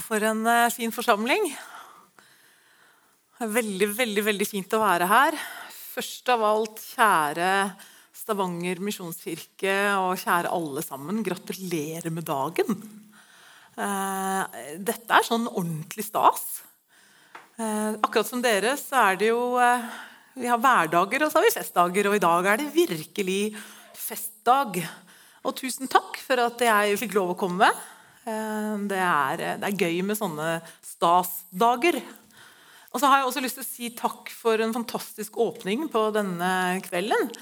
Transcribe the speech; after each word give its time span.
for 0.00 0.24
en 0.26 0.44
eh, 0.46 0.72
fin 0.74 0.92
forsamling. 0.94 1.48
Det 3.34 3.46
er 3.46 3.52
veldig, 3.54 3.88
veldig, 3.96 4.24
veldig 4.28 4.46
fint 4.48 4.76
å 4.76 4.82
være 4.82 5.08
her. 5.10 5.36
Først 5.94 6.30
av 6.34 6.44
alt, 6.46 6.82
kjære 6.94 7.50
Stavanger 8.14 8.78
misjonskirke 8.80 9.74
og 10.00 10.14
kjære 10.22 10.52
alle 10.54 10.84
sammen. 10.86 11.22
Gratulerer 11.26 12.10
med 12.14 12.26
dagen. 12.28 12.78
Eh, 13.74 14.60
dette 14.78 15.18
er 15.18 15.26
sånn 15.26 15.48
ordentlig 15.50 16.06
stas. 16.06 16.62
Eh, 17.58 17.98
akkurat 18.00 18.30
som 18.30 18.42
dere 18.42 18.76
så 18.80 19.10
er 19.10 19.18
det 19.20 19.28
jo 19.30 19.44
Vi 20.34 20.48
har 20.50 20.58
hverdager 20.58 21.22
og 21.22 21.30
så 21.30 21.38
har 21.38 21.44
vi 21.46 21.54
festdager, 21.54 22.08
og 22.10 22.16
i 22.16 22.22
dag 22.22 22.46
er 22.50 22.56
det 22.58 22.72
virkelig 22.74 23.54
festdag. 23.94 24.80
Og 25.46 25.54
tusen 25.54 25.86
takk 25.86 26.18
for 26.18 26.40
at 26.42 26.58
jeg 26.58 26.98
fikk 26.98 27.14
lov 27.14 27.34
å 27.34 27.38
komme. 27.38 27.68
Eh, 28.24 28.76
det 28.88 29.00
er, 29.00 29.42
det 29.60 29.68
er 29.68 29.80
gøy 29.84 30.00
med 30.06 30.18
sånne 30.18 30.58
stasdager. 30.84 32.00
Og 32.94 33.02
så 33.02 33.10
har 33.10 33.20
jeg 33.20 33.28
også 33.28 33.42
lyst 33.42 33.58
til 33.58 33.64
å 33.64 33.68
si 33.68 33.90
takk 33.98 34.30
for 34.32 34.60
en 34.62 34.74
fantastisk 34.74 35.36
åpning 35.42 35.88
på 35.92 36.06
denne 36.14 36.50
kvelden. 36.86 37.32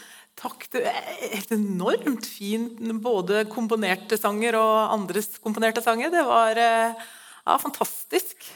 Takk 0.41 0.65
til 0.73 0.87
et 0.87 1.51
enormt 1.53 2.25
fint 2.25 2.81
både 3.05 3.45
komponerte 3.53 4.17
sanger 4.17 4.57
og 4.57 4.95
andres 4.95 5.37
komponerte 5.45 5.85
sanger. 5.85 6.11
Det 6.15 6.25
var 6.27 6.59
eh, 6.59 7.05
ja, 7.45 7.59
fantastisk. 7.61 8.49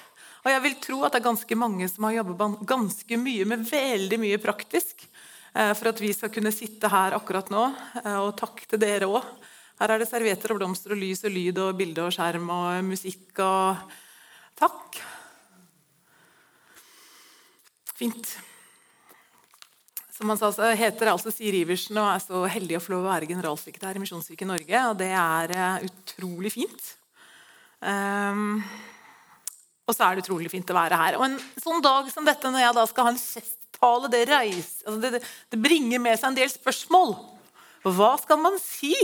Og 0.46 0.50
jeg 0.54 0.62
vil 0.64 0.78
tro 0.82 1.02
at 1.04 1.14
det 1.14 1.20
er 1.20 1.28
ganske 1.28 1.58
mange 1.58 1.86
som 1.90 2.06
har 2.08 2.20
jobbet 2.20 2.62
ganske 2.70 3.18
mye 3.20 3.46
med 3.50 3.66
veldig 3.68 4.18
mye 4.22 4.40
praktisk 4.42 5.04
eh, 5.04 5.74
for 5.76 5.92
at 5.92 6.02
vi 6.02 6.14
skal 6.16 6.32
kunne 6.34 6.54
sitte 6.54 6.90
her 6.90 7.14
akkurat 7.18 7.52
nå. 7.54 7.68
Og 8.24 8.32
takk 8.40 8.64
til 8.66 8.82
dere 8.82 9.10
òg. 9.10 9.28
Her 9.76 9.92
er 9.92 10.00
det 10.00 10.08
servietter 10.08 10.54
og 10.54 10.60
blomster 10.62 10.94
og 10.94 11.00
lys 11.00 11.20
og 11.28 11.34
lyd 11.34 11.58
og 11.60 11.76
bilde 11.76 12.06
og 12.06 12.14
skjerm 12.14 12.48
og 12.52 12.84
musikk 12.86 13.44
og 13.44 13.86
Takk. 14.56 14.96
Fint. 17.96 18.30
Som 20.16 20.32
han 20.32 20.38
sa, 20.40 20.48
så 20.52 20.70
heter 20.72 21.10
altså 21.12 21.28
Siri 21.32 21.60
Iversen 21.60 21.98
og 22.00 22.08
er 22.08 22.22
så 22.24 22.40
heldig 22.48 22.78
å 22.78 22.80
få 22.80 22.94
lov 22.94 23.04
å 23.04 23.10
være 23.10 23.28
generalsekretær 23.28 23.98
i 23.98 24.00
Misjonskirken 24.00 24.48
Norge. 24.48 24.82
Og 24.88 24.96
det 25.02 25.10
er 25.12 25.52
uh, 25.52 25.84
utrolig 25.84 26.54
fint. 26.54 26.88
Um, 27.84 28.62
og 29.84 29.92
så 29.92 30.06
er 30.06 30.16
det 30.16 30.24
utrolig 30.24 30.48
fint 30.52 30.72
å 30.72 30.78
være 30.78 31.02
her. 31.02 31.20
Og 31.20 31.26
en 31.28 31.36
sånn 31.60 31.84
dag 31.84 32.08
som 32.12 32.24
dette, 32.24 32.48
når 32.48 32.64
jeg 32.64 32.78
da 32.80 32.86
skal 32.88 33.10
ha 33.10 33.12
en 33.12 33.20
festtale, 33.20 34.12
det, 34.16 34.24
reiser, 34.32 34.88
altså 34.88 35.00
det, 35.04 35.22
det 35.52 35.60
bringer 35.68 36.00
med 36.00 36.16
seg 36.16 36.30
en 36.32 36.40
del 36.40 36.52
spørsmål. 36.52 37.12
Hva 37.84 38.14
skal 38.24 38.40
man 38.40 38.56
si 38.62 38.96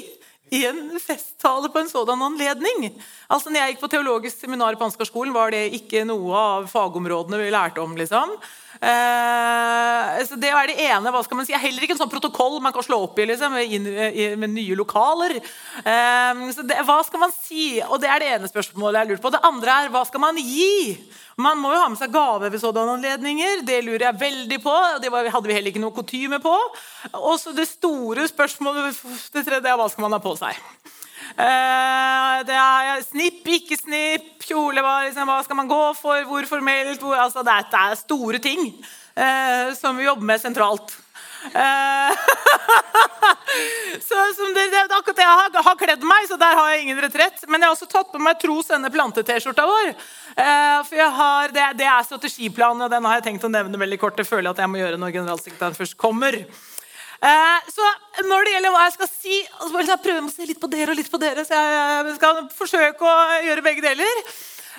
i 0.53 0.63
en 0.69 0.83
festtale 1.01 1.71
på 1.73 1.81
en 1.81 1.89
sådan 1.89 2.23
anledning. 2.23 2.91
Altså, 3.33 3.49
når 3.49 3.63
jeg 3.63 3.75
gikk 3.75 3.85
på 3.85 3.93
teologisk 3.95 4.43
seminar 4.43 4.77
på 4.77 4.85
Ansgarskolen, 4.89 5.33
var 5.33 5.55
det 5.55 5.71
ikke 5.79 6.05
noe 6.09 6.35
av 6.37 6.69
fagområdene 6.73 7.41
vi 7.41 7.53
lærte 7.55 7.81
om. 7.81 7.97
liksom. 7.97 8.37
Eh, 8.83 10.21
så 10.27 10.37
Det 10.37 10.51
er 10.51 10.67
det 10.67 10.81
ene. 10.81 11.11
hva 11.13 11.23
skal 11.25 11.37
man 11.37 11.47
si, 11.47 11.53
Heller 11.53 11.85
ikke 11.85 11.95
en 11.95 12.03
sånn 12.03 12.11
protokoll 12.11 12.61
man 12.61 12.73
kan 12.73 12.83
slå 12.83 13.03
opp 13.05 13.19
i 13.19 13.27
liksom, 13.31 13.53
med, 13.53 14.39
med 14.39 14.51
nye 14.51 14.77
lokaler. 14.77 15.37
Eh, 15.37 16.43
så 16.53 16.67
det, 16.67 16.81
Hva 16.85 16.99
skal 17.07 17.21
man 17.21 17.33
si? 17.33 17.81
Og 17.89 18.01
Det 18.01 18.11
er 18.11 18.19
det 18.19 18.33
ene 18.33 18.49
spørsmålet 18.51 19.01
jeg 19.01 19.09
lurer 19.13 19.23
på. 19.23 19.31
Det 19.33 19.45
andre 19.45 19.71
er 19.85 19.93
hva 19.93 20.05
skal 20.09 20.21
man 20.21 20.37
gi? 20.37 20.99
Man 21.37 21.59
må 21.59 21.71
jo 21.73 21.81
ha 21.81 21.89
med 21.89 21.99
seg 22.01 22.13
gave 22.13 22.51
ved 22.51 22.61
sånne 22.61 22.99
anledninger. 22.99 23.63
Det 23.65 23.79
lurer 23.87 24.11
jeg 24.11 24.21
veldig 24.21 24.59
på. 24.63 24.75
Det 25.01 25.13
hadde 25.13 25.49
vi 25.49 25.55
heller 25.55 25.73
ikke 25.73 25.81
noe 25.81 25.95
kutyme 25.97 26.43
på. 26.43 26.57
Og 27.23 27.39
så 27.41 27.55
det 27.57 27.69
store 27.71 28.27
spørsmålet 28.29 28.99
det 29.33 29.47
tredje 29.47 29.71
er 29.71 29.79
hva 29.79 29.89
skal 29.89 30.03
man 30.09 30.19
ha 30.19 30.21
på 30.21 30.35
seg. 30.37 30.42
Uh, 31.33 32.43
det 32.45 32.57
er 32.57 33.05
Snipp, 33.07 33.47
ikke 33.49 33.79
snipp, 33.79 34.43
kjole 34.45 34.83
hva, 34.85 34.99
liksom, 35.07 35.29
hva 35.29 35.39
skal 35.47 35.57
man 35.57 35.71
gå 35.71 35.85
for, 35.97 36.27
hvor 36.29 36.49
formelt 36.49 37.01
hvor, 37.01 37.17
altså, 37.17 37.45
Dette 37.47 37.79
er 37.79 37.97
store 37.97 38.41
ting 38.43 38.67
uh, 38.69 39.73
som 39.79 39.97
vi 39.97 40.05
jobber 40.09 40.29
med 40.29 40.43
sentralt. 40.43 40.93
Uh, 41.43 42.13
så 44.07 44.19
det, 44.55 44.67
det, 44.75 44.83
akkurat 44.91 45.17
det 45.17 45.25
jeg 45.25 45.39
har, 45.41 45.57
har 45.69 45.79
kledd 45.81 46.05
meg, 46.07 46.29
så 46.29 46.39
der 46.41 46.59
har 46.59 46.75
jeg 46.75 46.85
ingen 46.85 47.01
retrett. 47.03 47.47
Men 47.49 47.63
jeg 47.63 47.71
har 47.71 47.79
også 47.79 47.89
tatt 47.91 48.13
på 48.13 48.21
meg 48.23 48.39
Tros 48.43 48.69
denne 48.71 48.93
plante-T-skjorta 48.93 49.67
vår. 49.69 49.95
For 50.89 51.17
har, 51.17 51.53
det, 51.55 51.65
det 51.81 51.89
er 51.89 52.07
strategiplanen, 52.07 52.87
og 52.87 52.93
den 52.93 53.09
har 53.09 53.19
jeg 53.19 53.27
tenkt 53.31 53.49
å 53.49 53.51
nevne 53.53 53.81
veldig 53.81 53.99
kort. 54.01 54.21
Det 54.21 54.29
føler 54.29 54.51
jeg 54.51 54.55
at 54.57 54.63
jeg 54.65 54.73
må 54.73 54.81
gjøre 54.81 55.01
når 55.01 55.17
generalsekretæren 55.19 55.81
først 55.81 55.99
kommer. 56.01 56.39
Uh, 57.23 57.59
så 57.71 57.91
når 58.27 58.47
det 58.47 58.55
gjelder 58.57 58.73
hva 58.75 58.87
jeg 58.89 58.95
skal 58.97 59.09
si 59.13 59.37
så 59.47 59.69
må 59.71 59.85
jeg 59.87 60.03
prøve 60.03 60.25
å 60.27 60.33
se 60.33 60.47
litt 60.49 60.59
på 60.59 60.71
dere 60.73 60.91
og 60.91 60.99
litt 60.99 61.11
på 61.13 61.21
dere. 61.23 61.45
Så 61.47 61.59
jeg 61.59 62.17
skal 62.17 62.41
forsøke 62.57 63.07
å 63.07 63.45
gjøre 63.47 63.67
begge 63.69 63.85
deler. 63.85 64.25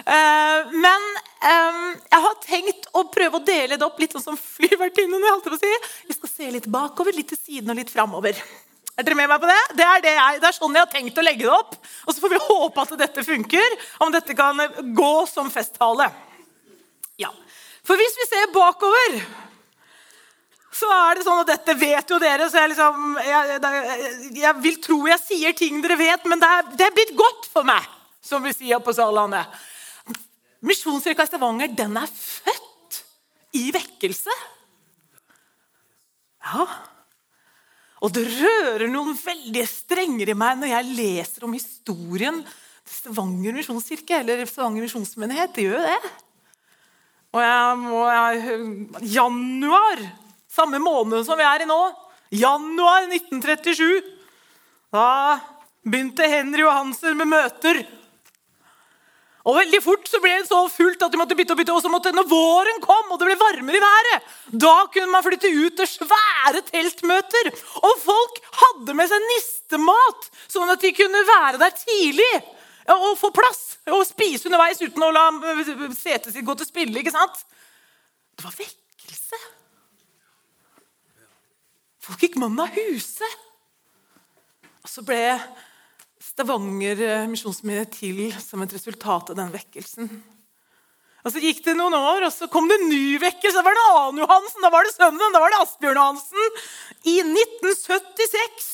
Uh, 0.04 0.74
men 0.74 1.08
jeg 1.44 2.20
har 2.24 2.38
tenkt 2.42 2.86
å 2.98 3.04
prøve 3.12 3.40
å 3.40 3.46
dele 3.46 3.78
det 3.78 3.86
opp 3.86 3.98
litt 4.00 4.16
sånn 4.16 4.26
som 4.26 4.40
flyvertinnene. 4.40 5.34
Si. 5.60 5.72
Vi 6.08 6.16
skal 6.16 6.32
se 6.32 6.52
litt 6.56 6.70
bakover, 6.72 7.16
litt 7.16 7.32
til 7.34 7.40
siden 7.40 7.74
og 7.74 7.80
litt 7.80 7.92
framover. 7.92 8.40
Er 8.94 9.06
dere 9.08 9.18
med 9.18 9.30
meg 9.32 9.42
på 9.42 9.50
det? 9.50 9.62
Det 9.74 9.86
er, 9.86 10.02
det, 10.06 10.12
jeg, 10.14 10.40
det 10.42 10.48
er, 10.50 10.56
sånn 10.56 10.76
jeg 10.78 10.86
har 10.86 10.92
tenkt 10.92 11.18
å 11.18 11.26
legge 11.26 11.48
det 11.48 11.54
opp. 11.54 11.74
Og 12.06 12.14
så 12.14 12.22
får 12.22 12.34
vi 12.36 12.42
håpe 12.46 12.84
at 12.84 12.94
dette 13.00 13.26
funker, 13.26 13.78
om 14.06 14.14
dette 14.14 14.36
kan 14.38 14.60
gå 14.94 15.14
som 15.32 15.50
festtale. 15.54 16.12
Ja. 17.18 17.32
For 17.84 17.98
hvis 17.98 18.20
vi 18.20 18.28
ser 18.30 18.52
bakover, 18.54 19.18
så 20.84 20.92
er 20.92 21.18
det 21.18 21.26
sånn 21.26 21.42
at 21.44 21.52
dette 21.54 21.76
vet 21.80 22.12
jo 22.12 22.20
dere. 22.22 22.48
Så 22.52 22.60
jeg, 22.60 22.74
liksom, 22.74 23.18
jeg, 23.24 23.60
jeg 24.42 24.56
vil 24.64 24.80
tro 24.84 25.00
jeg 25.08 25.22
sier 25.24 25.56
ting 25.58 25.80
dere 25.84 26.00
vet, 26.00 26.26
men 26.30 26.42
det 26.42 26.50
er, 26.50 26.72
det 26.76 26.88
er 26.88 26.98
blitt 26.98 27.14
godt 27.18 27.48
for 27.52 27.68
meg, 27.68 27.88
som 28.24 28.44
vi 28.44 28.52
sier 28.56 28.84
på 28.84 28.96
Sørlandet. 28.96 29.62
Misjonskirka 30.64 31.26
i 31.26 31.32
Stavanger 31.32 31.72
den 31.76 31.98
er 32.00 32.12
født 32.12 33.00
i 33.60 33.68
vekkelse. 33.76 34.36
Ja. 36.44 36.68
Og 38.04 38.12
det 38.16 38.26
rører 38.28 38.90
noen 38.92 39.16
veldig 39.16 39.64
strenger 39.70 40.34
i 40.34 40.36
meg 40.36 40.60
når 40.60 40.74
jeg 40.74 40.96
leser 40.98 41.48
om 41.48 41.56
historien 41.56 42.42
til 42.44 42.96
Stavanger 42.98 43.56
misjonskirke 43.56 44.20
eller 44.20 44.44
Stavanger 44.50 44.84
misjonsmenighet. 44.84 45.56
Det 45.56 45.68
gjør 45.68 45.80
jo 45.80 45.86
det. 45.88 46.14
Og 47.34 47.42
jeg 47.42 47.78
må 47.82 48.02
jeg, 48.12 48.58
Januar, 49.16 50.04
samme 50.54 50.80
måned 50.84 51.26
som 51.28 51.40
vi 51.40 51.48
er 51.48 51.64
i 51.64 51.70
nå, 51.70 51.80
januar 52.34 53.10
1937, 53.10 54.02
da 54.94 55.40
begynte 55.84 56.30
Henry 56.30 56.64
Johansen 56.64 57.18
med 57.20 57.32
møter 57.34 57.84
og 59.44 59.58
veldig 59.58 59.80
fort 59.84 60.08
så 60.08 60.22
ble 60.24 60.38
det 60.38 60.48
så 60.48 60.62
fullt 60.72 61.02
at 61.04 61.12
de 61.12 61.20
måtte 61.20 61.36
bytte 61.36 61.52
og 61.52 61.60
bytte. 61.60 61.76
Og 61.76 61.84
så 61.84 61.92
måtte, 61.92 62.14
når 62.16 62.30
våren 62.32 62.80
kom 62.84 63.12
og 63.12 63.20
det 63.20 63.28
ble 63.28 63.40
varmere 63.42 63.80
i 63.80 63.84
været, 63.84 64.30
da 64.64 64.76
kunne 64.92 65.12
man 65.12 65.26
flytte 65.26 65.52
ut 65.52 65.76
til 65.80 65.90
svære 65.90 66.62
teltmøter. 66.70 67.50
Og 67.84 67.98
folk 68.06 68.40
hadde 68.62 68.96
med 68.96 69.12
seg 69.12 69.26
nistemat, 69.34 70.30
sånn 70.48 70.72
at 70.72 70.84
de 70.84 70.94
kunne 70.96 71.26
være 71.28 71.60
der 71.60 71.76
tidlig 71.76 72.32
og 72.94 73.18
få 73.20 73.34
plass. 73.36 73.66
Og 73.92 74.06
spise 74.08 74.48
underveis 74.48 74.80
uten 74.84 75.04
å 75.04 75.12
la 75.12 75.28
setet 75.92 76.32
sitt 76.32 76.48
gå 76.48 76.56
til 76.62 76.70
spille. 76.70 77.04
ikke 77.04 77.16
sant? 77.16 77.44
Det 78.40 78.48
var 78.48 78.56
vekkelse. 78.56 79.44
Folk 82.04 82.20
gikk 82.26 82.36
mannen 82.42 82.66
av 82.66 82.74
huse. 82.76 83.28
Og 84.84 84.92
så 84.92 85.04
ble 85.08 85.22
Stavanger 86.24 87.00
eh, 87.04 87.86
til 87.94 88.22
som 88.44 88.64
et 88.64 88.76
resultat 88.76 89.32
av 89.32 89.38
den 89.40 89.52
vekkelsen. 89.54 90.10
Og 91.24 91.32
Så 91.32 91.40
gikk 91.40 91.62
det 91.64 91.78
noen 91.80 91.96
år, 91.96 92.26
og 92.28 92.34
så 92.36 92.50
kom 92.52 92.68
det 92.68 92.82
en 92.82 92.90
ny 92.92 93.16
vekkelse. 93.22 93.56
Da 93.56 93.64
var 93.64 93.78
det 93.78 93.84
annen 93.94 94.24
Johansen, 94.26 94.64
da 94.64 94.72
var 94.74 94.84
det 94.84 94.92
sønnen, 94.92 95.32
da 95.32 95.40
var 95.40 95.54
det 95.54 95.62
Asbjørn 95.64 96.02
Hansen. 96.02 96.64
I 97.08 97.16
1976. 97.24 98.72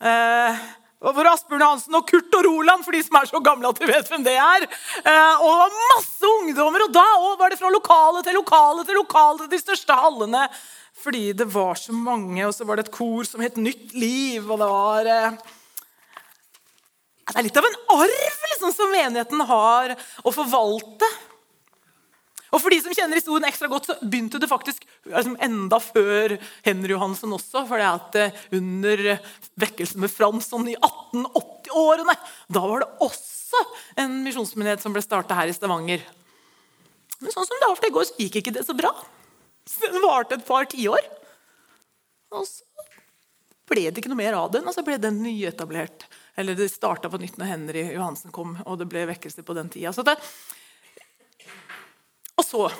Eh, 0.00 0.62
hvor 1.04 1.28
Asbjørn 1.28 1.66
Hansen 1.66 2.00
og 2.00 2.08
Kurt 2.08 2.32
og 2.38 2.46
Roland, 2.48 2.86
for 2.86 2.96
de 2.96 3.04
som 3.04 3.20
er 3.20 3.28
så 3.28 3.44
gamle 3.44 3.68
at 3.68 3.80
de 3.80 3.88
vet 3.92 4.08
hvem 4.08 4.24
det 4.24 4.38
er. 4.40 4.64
Eh, 5.04 5.44
og 5.44 5.76
masse 5.92 6.32
ungdommer. 6.40 6.88
Og 6.88 6.96
da 6.96 7.06
var 7.40 7.52
det 7.52 7.60
fra 7.60 7.72
lokale 7.72 8.24
til 8.24 8.40
lokale 8.40 8.88
til 8.88 9.00
lokale 9.02 9.44
til 9.44 9.52
de 9.52 9.60
største 9.60 10.00
hallene. 10.00 10.48
Fordi 11.00 11.30
det 11.32 11.48
var 11.52 11.78
så 11.80 11.94
mange, 11.96 12.42
og 12.44 12.52
så 12.54 12.66
var 12.68 12.76
det 12.76 12.88
et 12.88 12.94
kor 12.94 13.24
som 13.28 13.40
het 13.44 13.56
Nytt 13.56 13.94
Liv. 13.96 14.44
og 14.44 14.60
det 14.60 14.68
var... 14.68 15.10
Eh, 15.14 15.56
det 17.30 17.38
er 17.38 17.46
litt 17.46 17.58
av 17.60 17.66
en 17.66 17.80
arv 17.94 18.46
liksom, 18.50 18.72
som 18.74 18.90
menigheten 18.90 19.42
har 19.46 19.92
å 20.26 20.32
forvalte. 20.34 21.06
Og 22.50 22.58
For 22.58 22.74
de 22.74 22.80
som 22.82 22.94
kjenner 22.94 23.20
historien 23.20 23.46
ekstra 23.46 23.68
godt, 23.70 23.86
så 23.86 23.94
begynte 24.02 24.40
det 24.42 24.50
faktisk 24.50 24.82
liksom, 25.06 25.36
enda 25.38 25.78
før 25.82 26.34
Henry 26.66 26.96
Johansen 26.96 27.36
også. 27.36 27.62
For 27.68 27.84
at 27.86 28.18
eh, 28.18 28.40
under 28.58 29.04
vekkelsen 29.62 30.02
med 30.02 30.10
Fransson 30.10 30.66
i 30.72 30.74
1880-årene, 30.74 32.16
da 32.50 32.64
var 32.66 32.82
det 32.82 32.90
også 33.06 33.62
en 34.02 34.18
misjonsmenighet 34.26 34.82
som 34.82 34.94
ble 34.94 35.04
starta 35.04 35.38
her 35.38 35.50
i 35.50 35.54
Stavanger. 35.54 36.02
Men 37.20 37.34
sånn 37.34 37.46
som 37.46 37.62
det 37.62 37.70
ofte 37.70 37.94
går, 37.94 38.10
så 38.10 38.18
gikk 38.18 38.40
ikke 38.40 38.56
det 38.58 38.66
så 38.66 38.74
bra. 38.74 38.90
Den 39.84 40.02
varte 40.04 40.38
et 40.38 40.46
par 40.46 40.68
tiår. 40.70 41.04
Og 42.34 42.46
så 42.46 42.64
ble 43.70 43.86
det 43.88 44.02
ikke 44.02 44.10
noe 44.10 44.18
mer 44.18 44.36
av 44.38 44.50
den, 44.54 44.66
og 44.66 44.74
så 44.74 44.82
ble 44.86 44.96
den 44.98 45.20
nyetablert 45.22 46.08
Eller 46.38 46.56
det 46.58 46.70
starta 46.72 47.10
på 47.10 47.20
nytt 47.22 47.36
når 47.38 47.50
Henry 47.50 47.84
Johansen 47.94 48.32
kom, 48.34 48.56
og 48.64 48.80
det 48.80 48.88
ble 48.90 49.04
vekkelse 49.10 49.44
på 49.46 49.54
den 49.54 49.70
tida. 49.70 49.92
Så 49.94 50.02
det, 50.06 50.16
og 52.40 52.46
så, 52.46 52.70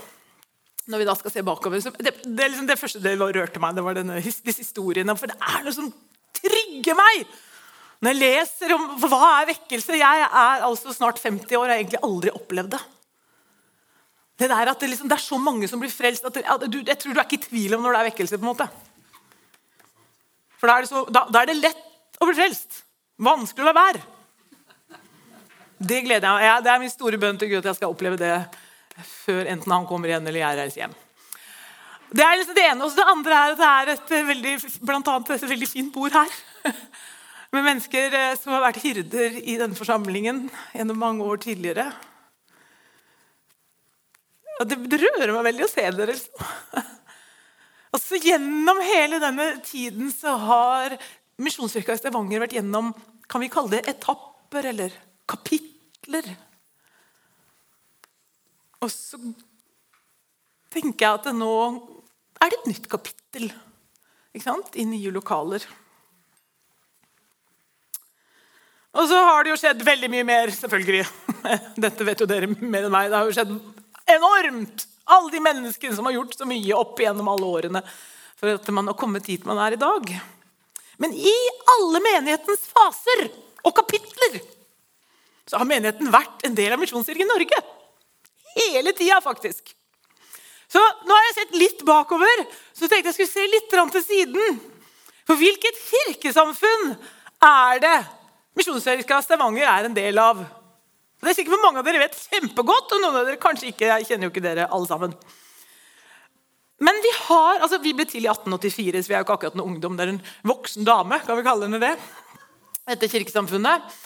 når 0.88 1.02
vi 1.02 1.08
da 1.10 1.14
skal 1.18 1.34
se 1.34 1.44
bakover 1.44 1.82
så 1.84 1.92
det, 1.98 2.14
det, 2.24 2.46
liksom 2.48 2.68
det, 2.70 2.78
første 2.80 3.02
det 3.04 3.16
rørte 3.20 3.60
meg, 3.62 3.76
det 3.76 3.84
var 3.84 3.98
denne, 3.98 4.16
disse 4.24 4.62
historiene. 4.62 5.16
For 5.18 5.30
det 5.30 5.36
er 5.36 5.66
noe 5.66 5.76
som 5.76 5.90
trigger 6.40 6.98
meg! 6.98 7.26
Når 8.00 8.14
jeg 8.14 8.20
leser 8.22 8.72
om 8.72 8.84
hva 9.02 9.18
er 9.42 9.50
vekkelse 9.50 9.98
Jeg 10.00 10.22
er 10.24 10.62
altså 10.64 10.94
snart 10.96 11.18
50 11.20 11.52
år 11.58 11.66
og 11.66 11.68
har 11.68 11.82
egentlig 11.82 12.00
aldri 12.06 12.32
opplevd 12.32 12.72
det. 12.72 12.80
Det, 14.40 14.48
der 14.48 14.70
at 14.72 14.80
det, 14.80 14.88
liksom, 14.88 15.08
det 15.10 15.18
er 15.18 15.22
så 15.22 15.36
mange 15.36 15.68
som 15.68 15.80
blir 15.82 15.92
frelst 15.92 16.24
at, 16.24 16.32
det, 16.32 16.46
at 16.48 16.62
du, 16.64 16.78
Jeg 16.80 16.96
tror 16.98 17.12
du 17.12 17.20
er 17.20 17.26
ikke 17.26 17.36
i 17.36 17.48
tvil 17.48 17.76
om 17.76 17.84
når 17.84 17.92
det 17.92 18.00
er 18.00 18.08
vekkelse. 18.08 18.38
på 18.38 18.46
en 18.46 18.52
måte. 18.54 18.68
For 20.60 20.70
da 20.70 20.78
er, 20.80 20.88
så, 20.88 21.04
da, 21.12 21.26
da 21.28 21.42
er 21.42 21.50
det 21.50 21.58
lett 21.60 22.16
å 22.20 22.28
bli 22.28 22.38
frelst. 22.38 22.80
Vanskelig 23.20 23.66
å 23.66 23.68
la 23.68 23.76
være. 23.76 24.00
Det 25.80 26.00
gleder 26.04 26.26
jeg 26.28 26.40
meg. 26.40 26.64
Det 26.64 26.72
er 26.72 26.80
min 26.80 26.92
store 26.92 27.20
bønn 27.20 27.38
til 27.40 27.52
Gud 27.52 27.60
at 27.62 27.70
jeg 27.70 27.80
skal 27.80 27.92
oppleve 27.92 28.20
det 28.20 28.34
før 29.24 29.46
enten 29.48 29.72
han 29.72 29.86
kommer 29.88 30.10
igjen 30.10 30.26
eller 30.28 30.42
jeg 30.42 30.58
reiser 30.58 30.82
hjem. 30.82 30.98
Det 32.10 32.24
er 32.24 32.36
liksom 32.40 32.56
det 32.56 32.66
ene. 32.66 32.84
Og 32.84 32.96
det 32.96 33.06
andre 33.12 33.38
er 33.38 33.54
at 33.54 33.60
det 33.60 33.70
er 33.70 33.94
et 33.94 34.28
veldig, 34.32 34.54
blant 34.88 35.08
annet 35.12 35.32
et 35.36 35.48
veldig 35.52 35.68
fint 35.70 35.92
bord 35.94 36.16
her. 36.16 36.36
Med 37.54 37.66
mennesker 37.66 38.14
eh, 38.14 38.36
som 38.38 38.52
har 38.54 38.62
vært 38.62 38.82
hyrder 38.84 39.40
i 39.40 39.56
denne 39.58 39.78
forsamlingen 39.78 40.44
gjennom 40.74 41.00
mange 41.00 41.26
år 41.26 41.40
tidligere. 41.42 41.88
Det, 44.60 44.76
det 44.92 44.98
rører 45.00 45.32
meg 45.32 45.46
veldig 45.48 45.64
å 45.66 45.70
se 45.70 45.86
dere. 45.96 46.16
Liksom. 46.16 46.88
Altså, 47.90 48.20
gjennom 48.22 48.78
hele 48.86 49.18
denne 49.18 49.46
tiden 49.66 50.12
så 50.14 50.36
har 50.38 50.92
Misjonskirka 51.42 51.96
i 51.96 51.98
Stavanger 51.98 52.38
vært 52.38 52.54
gjennom 52.54 52.92
kan 53.26 53.42
vi 53.42 53.48
kalle 53.50 53.72
det 53.72 53.80
etapper 53.90 54.68
eller 54.70 54.94
kapitler. 55.30 56.28
Og 58.78 58.92
så 58.94 59.18
tenker 60.70 61.02
jeg 61.02 61.18
at 61.18 61.26
det 61.26 61.34
nå 61.34 61.50
er 62.40 62.52
det 62.52 62.60
et 62.60 62.70
nytt 62.70 62.86
kapittel 62.90 63.50
ikke 64.30 64.46
sant? 64.46 64.76
i 64.78 64.86
nye 64.86 65.10
lokaler. 65.10 65.66
Og 68.90 69.06
så 69.06 69.18
har 69.18 69.44
det 69.44 69.52
jo 69.52 69.58
skjedd 69.60 69.82
veldig 69.86 70.08
mye 70.10 70.26
mer, 70.26 70.50
selvfølgelig. 70.54 71.04
Dette 71.84 72.06
vet 72.06 72.22
jo 72.22 72.30
dere 72.30 72.48
mer 72.50 72.86
enn 72.86 72.94
meg. 72.94 73.10
Det 73.10 73.18
har 73.18 73.28
jo 73.28 73.34
skjedd 73.36 73.52
enormt! 74.16 74.86
Alle 75.10 75.32
de 75.32 75.40
menneskene 75.42 75.96
som 75.96 76.06
har 76.06 76.14
gjort 76.14 76.36
så 76.38 76.46
mye 76.46 76.76
opp 76.78 77.00
igjennom 77.00 77.28
alle 77.32 77.48
årene 77.48 77.82
for 78.38 78.54
at 78.54 78.68
man 78.72 78.88
har 78.88 78.98
kommet 78.98 79.26
dit 79.26 79.42
man 79.48 79.58
er 79.60 79.74
i 79.74 79.80
dag. 79.80 80.12
Men 81.02 81.14
i 81.16 81.34
alle 81.74 82.00
menighetens 82.04 82.62
faser 82.70 83.26
og 83.66 83.74
kapitler 83.76 84.40
så 85.50 85.58
har 85.58 85.66
menigheten 85.66 86.12
vært 86.12 86.44
en 86.46 86.54
del 86.54 86.76
av 86.76 86.78
Misjonskirken 86.78 87.26
Norge. 87.26 87.58
Hele 88.54 88.92
tida, 88.94 89.18
faktisk. 89.24 89.72
Så 90.70 90.78
nå 90.78 91.10
har 91.10 91.24
jeg 91.26 91.36
sett 91.40 91.56
litt 91.58 91.82
bakover, 91.86 92.44
så 92.70 92.86
tenkte 92.86 93.10
jeg 93.10 93.16
skulle 93.16 93.32
se 93.32 93.46
litt 93.50 93.72
til 93.72 94.04
siden. 94.04 94.60
For 95.26 95.38
hvilket 95.40 95.82
kirkesamfunn 95.88 96.94
er 97.42 97.82
det 97.82 97.96
Misjonskirka 98.58 99.18
Stavanger 99.24 99.66
er 99.66 99.88
en 99.88 99.96
del 99.96 100.18
av? 100.22 100.44
Det 101.20 101.28
er 101.28 101.36
sikkert 101.36 101.60
mange 101.60 101.82
av 101.82 101.84
dere 101.84 102.00
vet 102.00 102.16
kjempegodt, 102.16 102.94
og 102.96 103.02
noen 103.02 103.18
av 103.20 103.26
dere 103.28 103.40
kanskje 103.40 103.68
ikke. 103.68 103.90
Jeg 103.90 104.08
kjenner 104.08 104.26
jo 104.26 104.32
ikke 104.32 104.44
dere 104.44 104.68
alle 104.72 104.88
sammen. 104.88 105.14
Men 106.80 106.96
vi 107.04 107.10
har, 107.26 107.58
altså 107.60 107.76
vi 107.84 107.92
ble 107.92 108.06
til 108.08 108.24
i 108.24 108.30
1884, 108.30 109.02
så 109.04 109.10
vi 109.10 109.16
er 109.18 109.20
jo 109.20 109.26
ikke 109.26 109.34
akkurat 109.36 109.58
noen 109.58 109.74
ungdom. 109.74 109.98
Det 109.98 110.06
er 110.06 110.12
en 110.14 110.22
voksen 110.48 110.86
dame, 110.88 111.18
kan 111.26 111.36
vi 111.36 111.44
kalle 111.44 111.66
henne 111.68 111.80
det, 111.82 111.90
etter 112.94 113.10
kirkesamfunnet. 113.12 113.98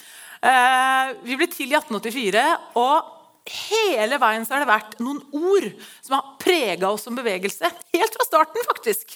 Eh, 0.45 1.13
vi 1.23 1.37
ble 1.39 1.47
til 1.53 1.71
i 1.71 1.77
1884, 1.79 2.43
og 2.83 3.53
hele 3.71 4.19
veien 4.19 4.43
så 4.43 4.57
har 4.57 4.65
det 4.65 4.73
vært 4.73 4.97
noen 5.05 5.21
ord 5.39 5.69
som 6.03 6.17
har 6.17 6.33
prega 6.43 6.91
oss 6.91 7.07
som 7.07 7.15
bevegelse. 7.15 7.71
Helt 7.95 8.19
fra 8.19 8.27
starten, 8.27 8.67
faktisk. 8.67 9.15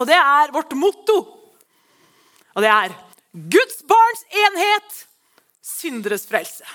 Og 0.00 0.10
det 0.10 0.18
er 0.18 0.50
vårt 0.56 0.74
motto. 0.74 1.20
Og 2.56 2.64
det 2.64 2.72
er 2.72 2.96
Guds 3.54 3.84
barns 3.86 4.26
enhet, 4.42 4.98
synderes 5.62 6.26
frelse. 6.26 6.66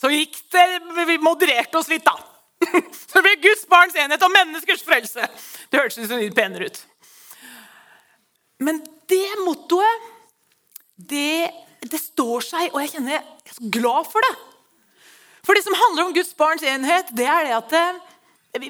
Så 0.00 0.10
gikk 0.12 0.38
det 0.52 0.64
Vi 1.08 1.18
modererte 1.22 1.78
oss 1.80 1.88
litt, 1.92 2.04
da. 2.04 2.16
Så 3.08 3.20
det 3.20 3.24
ble 3.26 3.36
Guds 3.48 3.64
barns 3.70 3.96
enhet 4.00 4.22
og 4.24 4.32
menneskers 4.32 4.84
frelse. 4.84 5.28
Det 5.70 5.80
hørtes 5.80 6.10
litt 6.12 6.36
penere 6.36 6.70
ut. 6.70 6.82
Men 8.64 8.80
det 9.10 9.24
mottoet, 9.44 10.04
det, 10.96 11.50
det, 11.84 12.00
står 12.00 12.44
seg, 12.46 12.70
og 12.72 12.80
jeg 12.80 12.94
kjenner 12.94 13.18
jeg 13.18 13.22
er 13.22 13.56
så 13.58 13.72
glad 13.72 14.08
for 14.08 14.24
det. 14.24 14.34
For 15.46 15.54
det 15.54 15.62
som 15.66 15.76
handler 15.78 16.06
om 16.06 16.14
Guds 16.16 16.32
barns 16.38 16.64
enhet, 16.66 17.12
det 17.14 17.28
er 17.30 17.46
det 17.46 17.54
at 17.58 17.74
eh, 17.76 18.00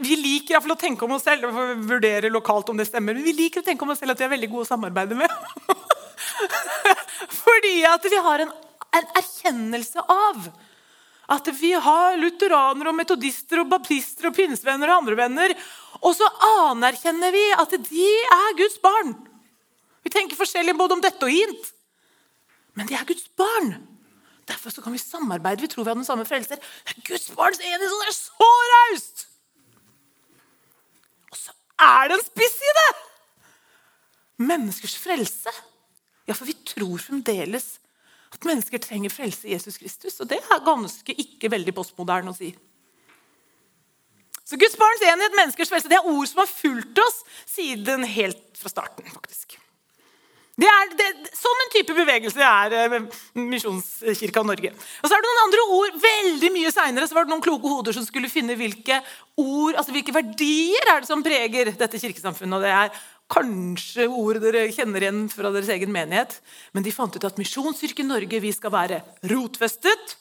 vi 0.02 0.18
liker 0.18 0.58
å 0.58 0.76
tenke 0.78 1.06
om 1.06 1.14
oss 1.16 1.24
selv, 1.24 1.46
og 1.46 1.86
vurdere 1.86 2.32
lokalt 2.32 2.72
om 2.72 2.76
det 2.76 2.88
stemmer, 2.88 3.14
men 3.14 3.24
vi 3.24 3.36
liker 3.38 3.62
å 3.62 3.66
tenke 3.66 3.86
om 3.86 3.94
oss 3.94 4.02
selv 4.02 4.16
at 4.16 4.20
vi 4.20 4.26
er 4.26 4.34
veldig 4.34 4.50
gode 4.52 4.66
å 4.66 4.70
samarbeide 4.72 5.16
med. 5.16 5.30
Fordi 7.44 7.76
at 7.86 8.10
vi 8.10 8.20
har 8.26 8.44
en, 8.44 8.52
en 8.98 9.10
erkjennelse 9.22 10.04
av 10.10 10.50
at 11.32 11.48
vi 11.58 11.72
har 11.72 12.18
lutheranere 12.20 12.92
og 12.92 12.98
metodister 12.98 13.62
og 13.62 13.70
baptister 13.70 14.28
og 14.28 14.36
pinsevenner 14.36 14.92
og 14.92 15.02
andre 15.02 15.16
venner. 15.18 15.54
Og 16.02 16.14
så 16.14 16.28
anerkjenner 16.68 17.34
vi 17.34 17.44
at 17.56 17.74
de 17.88 18.10
er 18.36 18.58
Guds 18.58 18.78
barn. 18.82 19.14
Vi 20.06 20.12
tenker 20.14 20.38
forskjellig 20.38 20.76
både 20.78 20.94
om 20.94 21.02
dette 21.02 21.26
og 21.26 21.32
hint. 21.34 21.72
Men 22.78 22.86
de 22.86 22.94
er 22.94 23.08
Guds 23.08 23.26
barn. 23.38 23.72
Derfor 24.46 24.70
kan 24.82 24.94
vi 24.94 25.02
samarbeide. 25.02 25.64
Vi 25.64 25.70
tror 25.72 25.82
vi 25.82 25.90
har 25.90 25.98
den 25.98 26.06
samme 26.06 26.26
frelser. 26.28 26.60
Er 26.86 27.00
Guds 27.08 27.30
barns 27.34 27.58
enighet, 27.58 27.90
er 28.06 28.14
så 28.14 28.50
raust! 28.72 29.26
Og 31.32 31.40
så 31.40 31.54
er 31.82 32.06
det 32.06 32.20
en 32.20 32.26
spiss 32.28 32.60
i 32.62 32.74
det! 32.78 32.90
Menneskers 34.46 34.94
frelse. 35.00 35.50
Ja, 36.28 36.36
for 36.36 36.46
vi 36.46 36.54
tror 36.66 37.02
fremdeles 37.02 37.78
at 38.34 38.48
mennesker 38.48 38.82
trenger 38.82 39.12
frelse 39.12 39.48
i 39.48 39.54
Jesus 39.54 39.78
Kristus. 39.80 40.20
Og 40.22 40.30
det 40.30 40.40
er 40.40 40.64
ganske 40.66 41.14
ikke 41.26 41.50
veldig 41.52 41.74
postmoderne 41.76 42.32
å 42.32 42.36
si. 42.36 42.52
Så 44.46 44.58
Guds 44.60 44.76
barns 44.78 45.02
enhet, 45.02 45.34
menneskers 45.34 45.70
frelse, 45.72 45.90
det 45.90 45.98
er 45.98 46.06
ord 46.06 46.26
som 46.30 46.44
har 46.44 46.50
fulgt 46.50 46.98
oss 47.02 47.22
siden 47.50 48.06
helt 48.06 48.42
fra 48.58 48.70
starten. 48.70 49.08
faktisk. 49.10 49.56
Det 50.56 50.68
er, 50.70 50.92
det, 50.96 51.06
sånn 51.36 51.58
en 51.66 51.72
type 51.74 51.92
bevegelse 51.92 52.40
er 52.40 52.74
eh, 52.78 52.94
Misjonskirka 53.36 54.40
Norge. 54.46 54.70
Og 54.72 55.10
så 55.10 55.12
er 55.12 55.20
det 55.20 55.28
noen 55.28 55.40
andre 55.42 55.64
ord. 55.76 55.98
Veldig 56.00 56.50
mye 56.54 56.70
seinere 56.72 57.08
var 57.12 57.26
det 57.26 57.32
noen 57.34 57.44
kloke 57.44 57.68
hoder 57.68 57.92
som 57.92 58.06
skulle 58.06 58.30
finne 58.32 58.56
hvilke 58.56 59.02
ord, 59.36 59.76
altså 59.76 59.92
hvilke 59.92 60.14
verdier 60.16 60.94
er 60.94 61.02
det 61.02 61.10
som 61.10 61.24
preger 61.26 61.74
dette 61.76 62.00
kirkesamfunnet. 62.00 62.56
Og 62.56 62.64
det 62.64 62.72
er 62.72 63.04
kanskje 63.32 64.06
ord 64.06 64.38
dere 64.42 64.68
kjenner 64.74 65.02
igjen 65.02 65.26
fra 65.32 65.50
deres 65.54 65.70
egen 65.74 65.92
menighet. 65.94 66.38
Men 66.74 66.86
de 66.86 66.94
fant 66.94 67.16
ut 67.16 67.26
at 67.26 67.38
Misjonsyrket 67.40 68.06
Norge 68.06 68.40
vi 68.42 68.52
skal 68.54 68.74
være 68.74 69.02
rotfestet, 69.32 70.16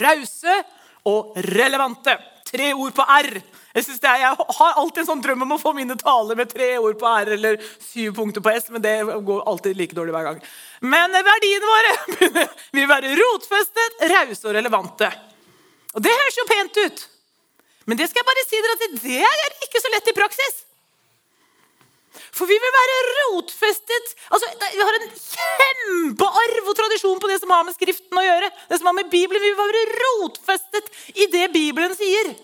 rause 0.00 0.60
og 1.08 1.36
relevante. 1.54 2.16
Tre 2.44 2.70
ord 2.76 2.92
på 2.94 3.04
R. 3.08 3.30
Jeg, 3.74 3.86
er, 3.96 4.18
jeg, 4.20 4.36
har 4.58 4.76
alltid 4.78 5.00
en 5.02 5.08
sånn 5.08 5.22
drøm 5.24 5.42
om 5.46 5.56
å 5.56 5.58
få 5.58 5.72
mine 5.74 5.96
taler 5.98 6.38
med 6.38 6.52
tre 6.52 6.74
ord 6.78 6.94
på 7.00 7.08
R 7.10 7.32
eller 7.34 7.56
syv 7.82 8.12
punkter 8.14 8.44
på 8.44 8.52
S, 8.52 8.68
men 8.70 8.84
det 8.84 8.92
går 9.02 9.40
alltid 9.50 9.80
like 9.80 9.96
dårlig 9.96 10.14
hver 10.14 10.28
gang. 10.28 10.44
Men 10.84 11.16
verdiene 11.16 11.72
våre 11.72 12.44
vil 12.76 12.86
være 12.90 13.16
rotfestet, 13.18 14.04
rause 14.12 14.46
og 14.46 14.54
relevante. 14.54 15.10
Og 15.94 16.04
det 16.04 16.14
høres 16.14 16.38
jo 16.38 16.46
pent 16.52 16.80
ut. 16.84 17.02
Men 17.90 17.98
det 18.00 18.06
skal 18.10 18.22
jeg 18.22 18.28
bare 18.30 18.46
si 18.46 18.62
dere 18.62 18.76
at 18.78 19.02
det 19.02 19.18
er 19.26 19.58
ikke 19.66 19.82
så 19.82 19.92
lett 19.92 20.12
i 20.12 20.16
praksis. 20.16 20.63
For 22.34 22.46
vi 22.50 22.56
vil 22.62 22.74
være 22.74 22.96
rotfestet. 23.18 24.14
Altså, 24.30 24.50
vi 24.62 24.82
har 24.86 24.98
en 24.98 25.08
kjempearv 25.10 26.70
og 26.70 26.76
tradisjon 26.78 27.20
på 27.22 27.30
det 27.30 27.40
som 27.42 27.52
har 27.54 27.64
med 27.66 27.76
Skriften 27.76 28.20
å 28.20 28.24
gjøre. 28.24 28.50
Det 28.70 28.78
som 28.80 28.90
har 28.90 28.96
med 28.98 29.10
Bibelen. 29.12 29.42
Vi 29.42 29.50
vil 29.50 29.58
være 29.60 29.84
rotfestet 30.02 30.90
i 31.14 31.28
det 31.32 31.48
Bibelen 31.54 31.94
sier. 31.98 32.34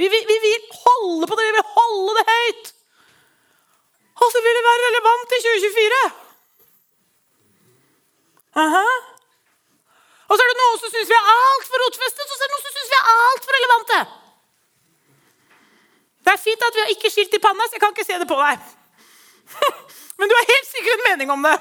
Vi 0.00 0.08
vil, 0.08 0.24
vi 0.28 0.38
vil 0.46 0.68
holde 0.82 1.28
på 1.28 1.36
det, 1.38 1.48
vi 1.48 1.56
vil 1.58 1.72
holde 1.76 2.16
det 2.18 2.26
høyt. 2.28 2.72
Og 4.22 4.28
så 4.32 4.42
vil 4.44 4.58
det 4.58 4.66
være 4.68 4.86
relevant 4.88 5.36
i 5.36 5.42
2024. 5.46 6.02
Aha. 8.62 8.88
Og 10.28 10.38
så 10.38 10.44
er 10.44 10.50
det 10.50 10.60
noen 10.60 10.80
som 10.80 10.92
syns 10.92 11.10
vi 11.10 11.16
er 11.16 11.30
altfor 11.32 11.82
rotfestet, 11.84 12.24
og 12.24 12.36
så 12.36 12.44
er 12.44 12.50
det 12.50 12.54
noen 12.54 12.66
som 12.66 12.76
syns 12.76 12.92
vi 12.92 12.98
er 12.98 13.14
altfor 13.14 13.56
relevante. 13.58 14.02
Det 16.22 16.32
er 16.32 16.40
fint 16.40 16.66
at 16.68 16.76
vi 16.76 16.84
har 16.84 16.92
ikke 16.94 17.10
skilt 17.10 17.34
i 17.34 17.42
panna, 17.42 17.66
så 17.66 17.76
jeg 17.76 17.82
kan 17.82 17.94
ikke 17.94 18.06
se 18.06 18.18
det 18.22 18.28
på 18.30 18.38
deg. 18.38 18.70
Men 20.18 20.30
du 20.30 20.36
har 20.38 20.50
helt 20.52 20.68
sikkert 20.70 21.00
en 21.00 21.08
mening 21.10 21.32
om 21.34 21.48
det. 21.48 21.56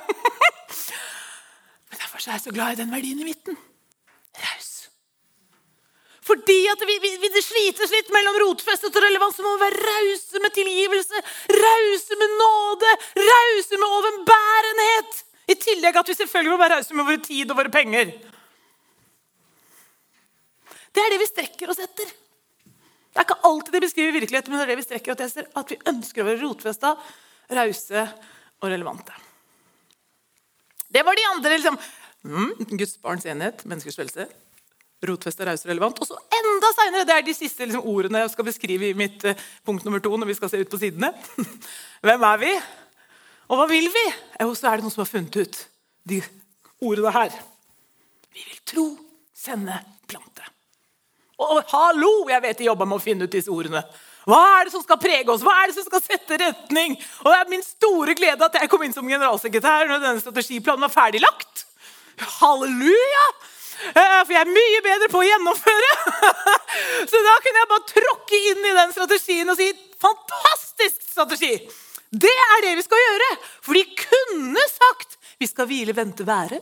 Men 1.89 2.01
Derfor 2.03 2.21
er 2.21 2.35
jeg 2.35 2.45
så 2.45 2.53
glad 2.53 2.75
i 2.75 2.81
den 2.83 2.93
verdien 2.93 3.19
i 3.19 3.27
midten. 3.27 3.57
Raus. 4.37 4.69
Fordi 6.21 6.59
at 6.71 6.83
vi, 6.87 6.95
vi, 7.01 7.29
det 7.33 7.43
slites 7.43 7.91
litt 7.91 8.11
mellom 8.13 8.37
rotfestet 8.43 8.93
og 8.93 9.03
relevans. 9.03 9.35
Så 9.35 9.43
må 9.43 9.55
vi 9.55 9.65
være 9.65 9.81
rause 9.81 10.43
med 10.43 10.53
tilgivelse, 10.55 11.23
rause 11.63 12.19
med 12.21 12.35
nåde, 12.43 12.95
rause 13.17 13.81
med 13.81 13.97
overbærenhet. 13.97 15.23
I 15.51 15.57
tillegg 15.59 15.97
at 15.97 16.11
vi 16.11 16.19
selvfølgelig 16.21 16.53
må 16.53 16.61
være 16.61 16.77
rause 16.77 16.95
med 16.95 17.09
våre 17.09 17.23
tid 17.25 17.49
og 17.51 17.57
våre 17.57 17.73
penger. 17.73 18.13
Det 20.91 21.01
er 21.01 21.13
det 21.13 21.21
vi 21.23 21.31
strekker 21.31 21.71
oss 21.71 21.81
etter. 21.81 22.13
Det 23.11 23.19
er 23.19 23.27
ikke 23.27 23.41
alltid 23.47 23.75
det 23.75 23.83
beskriver 23.83 24.15
virkeligheten, 24.15 24.53
men 24.53 24.61
det 24.61 24.65
er 24.65 24.71
det 24.71 24.79
vi 24.79 24.85
strekker 24.87 25.13
og 25.13 25.19
tester, 25.19 25.49
At 25.59 25.71
vi 25.71 25.79
ønsker 25.91 26.23
å 26.23 26.29
være 26.29 26.41
rotfesta, 26.45 26.93
rause 27.51 28.05
og 28.61 28.69
relevante. 28.71 29.17
Det 30.91 31.03
var 31.03 31.15
de 31.15 31.27
andre. 31.33 31.57
liksom, 31.57 31.77
mm, 32.23 32.77
Guds 32.77 32.97
barns 33.01 33.25
enhet, 33.25 33.65
menneskers 33.65 33.99
frelse. 33.99 34.27
Rotfesta, 35.01 35.45
raus 35.45 35.65
og 35.65 35.71
relevant. 35.71 35.99
Og 35.99 36.07
så 36.07 36.17
enda 36.37 36.69
seinere, 36.77 37.07
det 37.09 37.15
er 37.15 37.25
de 37.25 37.33
siste 37.33 37.65
liksom, 37.65 37.87
ordene 37.89 38.21
jeg 38.21 38.33
skal 38.35 38.45
beskrive 38.45 38.91
i 38.91 38.97
mitt 38.97 39.23
uh, 39.25 39.39
punkt 39.65 39.85
nummer 39.85 39.99
to. 39.99 40.13
når 40.17 40.29
vi 40.29 40.37
skal 40.37 40.51
se 40.51 40.61
ut 40.61 40.69
på 40.69 40.77
sidene. 40.77 41.09
Hvem 42.05 42.25
er 42.27 42.37
vi? 42.43 42.51
Og 43.49 43.57
hva 43.59 43.67
vil 43.67 43.89
vi? 43.91 44.05
Jo, 44.39 44.53
så 44.55 44.69
er 44.69 44.77
det 44.77 44.85
noen 44.85 44.93
som 44.93 45.03
har 45.03 45.09
funnet 45.09 45.41
ut 45.41 45.63
de 46.07 46.21
ordene 46.85 47.15
her. 47.17 47.33
Vi 48.31 48.45
vil 48.45 48.61
tro, 48.67 48.85
sende, 49.35 49.79
plante. 50.07 50.45
Og 51.41 51.61
hallo, 51.73 52.13
jeg 52.29 52.43
vet 52.43 52.59
de 52.61 52.69
jobber 52.69 52.89
med 52.89 52.99
å 52.99 53.03
finne 53.03 53.25
ut 53.25 53.33
disse 53.33 53.51
ordene. 53.51 53.81
Hva 54.29 54.41
er 54.59 54.67
det 54.67 54.73
som 54.75 54.83
skal 54.83 54.99
prege 55.01 55.31
oss? 55.33 55.41
Hva 55.41 55.55
er 55.61 55.71
det 55.71 55.77
som 55.79 55.87
skal 55.87 56.03
sette 56.03 56.37
retning? 56.37 56.93
Og 57.23 57.29
Det 57.31 57.37
er 57.39 57.49
min 57.49 57.63
store 57.65 58.13
glede 58.17 58.45
at 58.45 58.59
jeg 58.59 58.69
kom 58.69 58.83
inn 58.85 58.93
som 58.93 59.07
generalsekretær 59.09 59.89
når 59.89 60.03
denne 60.03 60.21
strategiplanen 60.21 60.85
var 60.85 60.93
ferdiglagt. 60.93 61.65
Halleluja! 62.37 63.25
Eh, 63.81 64.19
for 64.27 64.35
jeg 64.35 64.43
er 64.43 64.51
mye 64.53 64.81
bedre 64.85 65.07
på 65.09 65.23
å 65.23 65.25
gjennomføre. 65.25 65.93
Så 67.09 67.21
da 67.25 67.37
kunne 67.41 67.63
jeg 67.63 67.71
bare 67.71 67.87
tråkke 67.95 68.41
inn 68.51 68.67
i 68.69 68.75
den 68.77 68.93
strategien 68.93 69.49
og 69.49 69.57
si 69.57 69.71
fantastisk 70.01 71.01
strategi! 71.07 71.55
Det 72.11 72.35
er 72.45 72.61
det 72.65 72.75
vi 72.77 72.85
skal 72.85 73.01
gjøre. 73.01 73.31
For 73.65 73.79
de 73.79 73.83
kunne 74.03 74.67
sagt 74.69 75.17
vi 75.41 75.47
skal 75.49 75.65
hvile, 75.65 75.95
vente, 75.97 76.27
være. 76.27 76.59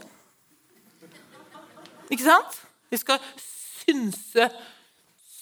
Ikke 2.08 2.24
sant? 2.24 2.60
Vi 2.90 2.98
skal 3.02 3.20
synse, 3.90 4.50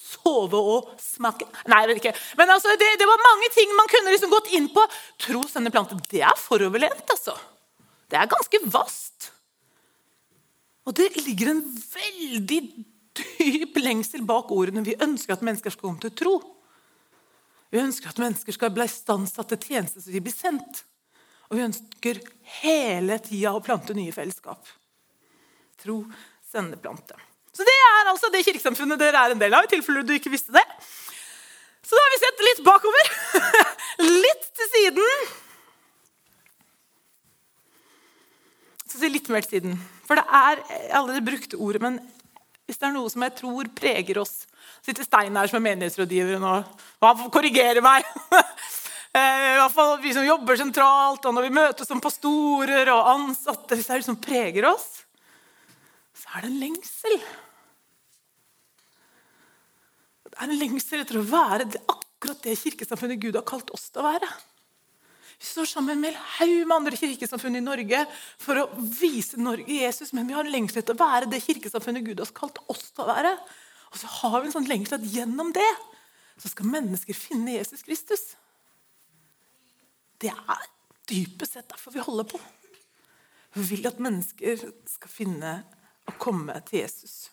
sove 0.08 0.58
og 0.58 0.92
smake 1.02 1.46
Nei, 1.68 1.82
jeg 1.84 1.90
vet 1.90 2.02
ikke. 2.02 2.14
Men 2.40 2.52
altså, 2.54 2.74
det, 2.80 2.90
det, 3.00 3.08
var 3.08 3.24
mange 3.24 3.50
ting 3.54 3.72
man 3.76 3.90
kunne 3.92 4.14
liksom 4.14 4.32
gått 4.32 4.52
inn 4.56 4.68
på. 4.72 4.84
Tro 5.28 5.44
sende 5.50 5.72
plante. 5.74 5.98
Det 6.10 6.22
er 6.24 6.36
foroverlent, 6.40 7.04
altså. 7.14 7.36
Det 8.08 8.16
er 8.16 8.30
ganske 8.30 8.60
vast. 8.72 9.32
Og 10.88 10.96
det 10.96 11.10
ligger 11.20 11.52
en 11.52 11.64
veldig 11.68 12.60
dyp 13.18 13.76
lengsel 13.82 14.24
bak 14.24 14.52
ordene. 14.54 14.86
Vi 14.86 14.96
ønsker 15.04 15.36
at 15.36 15.44
mennesker 15.44 15.74
skal 15.74 15.90
komme 15.90 16.00
til 16.00 16.14
tro. 16.16 16.38
Vi 17.68 17.80
ønsker 17.82 18.08
at 18.08 18.20
mennesker 18.22 18.56
skal 18.56 18.72
bli 18.72 18.86
istandsatt 18.88 19.52
til 19.52 19.74
tjeneste 19.74 20.00
så 20.00 20.14
de 20.14 20.22
blir 20.24 20.32
sendt. 20.32 20.84
Og 21.48 21.58
vi 21.58 21.64
ønsker 21.66 22.20
hele 22.62 23.18
tida 23.24 23.52
å 23.56 23.64
plante 23.64 23.96
nye 23.96 24.14
fellesskap. 24.14 24.64
Tro, 25.80 26.02
sende, 26.48 26.80
plante. 26.80 27.16
Så 27.58 27.66
Det 27.66 27.74
er 27.74 28.10
altså 28.12 28.30
det 28.30 28.44
kirkesamfunnet 28.46 29.00
dere 29.00 29.18
er 29.18 29.34
en 29.34 29.40
del 29.40 29.54
av. 29.54 29.66
i 29.66 29.72
tilfelle 29.72 30.04
du 30.06 30.12
ikke 30.14 30.30
visste 30.30 30.54
det. 30.54 30.62
Så 31.82 31.96
da 31.96 32.04
har 32.04 32.12
vi 32.12 32.20
sett 32.22 32.44
litt 32.46 32.60
bakover. 32.62 33.10
litt 34.26 34.44
til 34.60 34.68
siden. 34.76 35.24
Så 38.86 39.00
si 39.00 39.10
litt 39.10 39.26
mer 39.34 39.42
til 39.42 39.58
siden. 39.58 39.74
For 40.06 40.20
det 40.20 40.24
er 40.30 40.62
allerede 40.94 41.26
brukte 41.26 41.58
ordet, 41.58 41.82
men 41.82 41.98
hvis 42.68 42.78
det 42.78 42.86
er 42.86 42.94
noe 42.94 43.10
som 43.10 43.26
jeg 43.26 43.34
tror 43.40 43.72
preger 43.74 44.22
oss 44.22 44.44
sitter 44.84 45.06
Stein 45.06 45.36
her 45.36 45.50
som 45.50 45.58
er 45.58 45.66
menighetsrådgiver 45.66 46.38
og 46.38 47.08
han 47.08 47.30
korrigerer 47.34 47.84
meg. 47.84 48.06
Eh, 49.16 49.54
I 49.54 49.56
hvert 49.56 49.72
fall 49.72 49.94
Vi 50.02 50.10
som 50.12 50.22
jobber 50.22 50.58
sentralt, 50.60 51.24
og 51.24 51.32
når 51.32 51.46
vi 51.46 51.54
møtes 51.56 51.88
som 51.88 51.98
pastorer 51.98 52.90
og 52.92 53.06
ansatte, 53.08 53.72
hvis 53.72 53.86
det 53.88 53.94
er 53.94 54.02
det 54.02 54.06
som 54.06 54.18
preger 54.20 54.66
oss, 54.68 54.84
så 56.12 56.36
er 56.36 56.44
det 56.44 56.50
en 56.50 56.58
lengsel. 56.60 57.14
Det 60.38 60.46
er 60.46 60.52
en 60.52 60.60
lengsel 60.60 61.00
etter 61.02 61.18
å 61.18 61.24
være 61.26 61.64
det, 61.66 61.80
akkurat 61.90 62.44
det 62.44 62.52
kirkesamfunnet 62.60 63.18
Gud 63.18 63.34
har 63.34 63.46
kalt 63.46 63.72
oss 63.74 63.88
til 63.90 64.04
å 64.04 64.06
være. 64.06 64.28
Vi 65.38 65.46
står 65.46 65.66
sammen 65.66 65.98
med 65.98 66.12
en 66.12 66.20
haug 66.36 66.60
med 66.60 66.74
andre 66.76 66.98
kirkesamfunn 66.98 67.58
i 67.58 67.62
Norge 67.62 68.04
for 68.38 68.60
å 68.60 68.68
vise 68.78 69.38
Norge 69.38 69.80
Jesus, 69.80 70.12
men 70.14 70.30
vi 70.30 70.36
har 70.36 70.46
en 70.46 70.54
lengsel 70.54 70.84
etter 70.84 70.94
å 70.94 71.00
være 71.00 71.30
det 71.30 71.42
kirkesamfunnet 71.42 72.06
Gud 72.06 72.22
har 72.22 72.30
kalt 72.38 72.60
oss 72.70 72.86
til 72.90 73.02
å 73.02 73.08
være. 73.10 73.32
Og 73.90 73.98
så 73.98 74.10
har 74.20 74.36
vi 74.38 74.46
en 74.46 74.54
sånn 74.54 74.70
lengsel 74.70 75.00
at 75.00 75.08
gjennom 75.10 75.50
det 75.54 75.66
så 76.38 76.52
skal 76.52 76.70
mennesker 76.70 77.18
finne 77.18 77.56
Jesus 77.56 77.82
Kristus. 77.82 78.22
Det 80.22 80.30
er 80.30 80.70
dypest 81.10 81.58
sett 81.58 81.70
derfor 81.70 81.94
vi 81.94 82.06
holder 82.06 82.30
på. 82.30 82.38
Vi 83.58 83.66
vil 83.72 83.90
at 83.90 83.98
mennesker 84.02 84.62
skal 84.86 85.10
finne 85.10 85.56
og 86.06 86.18
komme 86.22 86.54
til 86.68 86.84
Jesus. 86.84 87.28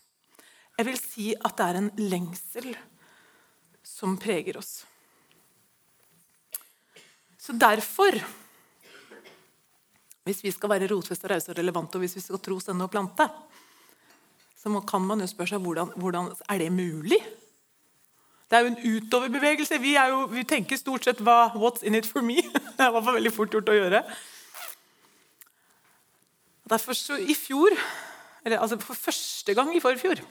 Jeg 0.76 0.90
vil 0.90 1.00
si 1.00 1.32
at 1.38 1.54
det 1.58 1.70
er 1.70 1.82
en 1.84 1.94
lengsel 2.02 2.74
som 3.96 4.18
preger 4.20 4.58
oss. 4.60 4.84
Så 7.40 7.54
derfor 7.54 8.20
Hvis 10.26 10.40
vi 10.42 10.50
skal 10.50 10.72
være 10.72 10.88
rotfesta, 10.90 11.30
rause 11.30 11.52
og 11.54 11.58
relevante, 11.60 12.00
og 12.00 12.02
hvis 12.02 12.16
vi 12.18 12.22
skal 12.24 12.40
tro, 12.42 12.56
sende 12.58 12.82
og 12.82 12.90
plante, 12.90 13.28
så 14.58 14.80
kan 14.90 15.04
man 15.06 15.22
jo 15.22 15.28
spørre 15.30 15.52
seg 15.52 15.62
hvordan, 15.62 15.92
hvordan 16.02 16.32
er 16.50 16.64
det 16.64 16.72
mulig? 16.74 17.20
Det 18.50 18.58
er 18.58 18.64
jo 18.66 18.72
en 18.72 18.80
utoverbevegelse. 18.82 19.78
Vi, 19.84 19.94
jo, 19.94 20.24
vi 20.32 20.44
tenker 20.50 20.82
stort 20.82 21.06
sett 21.06 21.22
hva, 21.22 21.54
'what's 21.54 21.86
in 21.86 21.94
it 21.94 22.10
for 22.10 22.26
me'? 22.26 22.42
Det 22.78 22.82
er 22.82 22.90
i 22.90 22.96
hvert 22.96 23.06
fall 23.06 23.20
veldig 23.20 23.34
fort 23.34 23.54
gjort 23.54 23.70
å 23.70 23.78
gjøre. 23.78 24.02
Derfor 26.74 26.98
så 26.98 27.22
i 27.22 27.38
fjor, 27.38 27.78
eller 28.46 28.58
altså 28.58 28.82
for 28.82 28.98
første 28.98 29.54
gang 29.54 29.76
i 29.76 29.80
forfjor 29.80 30.26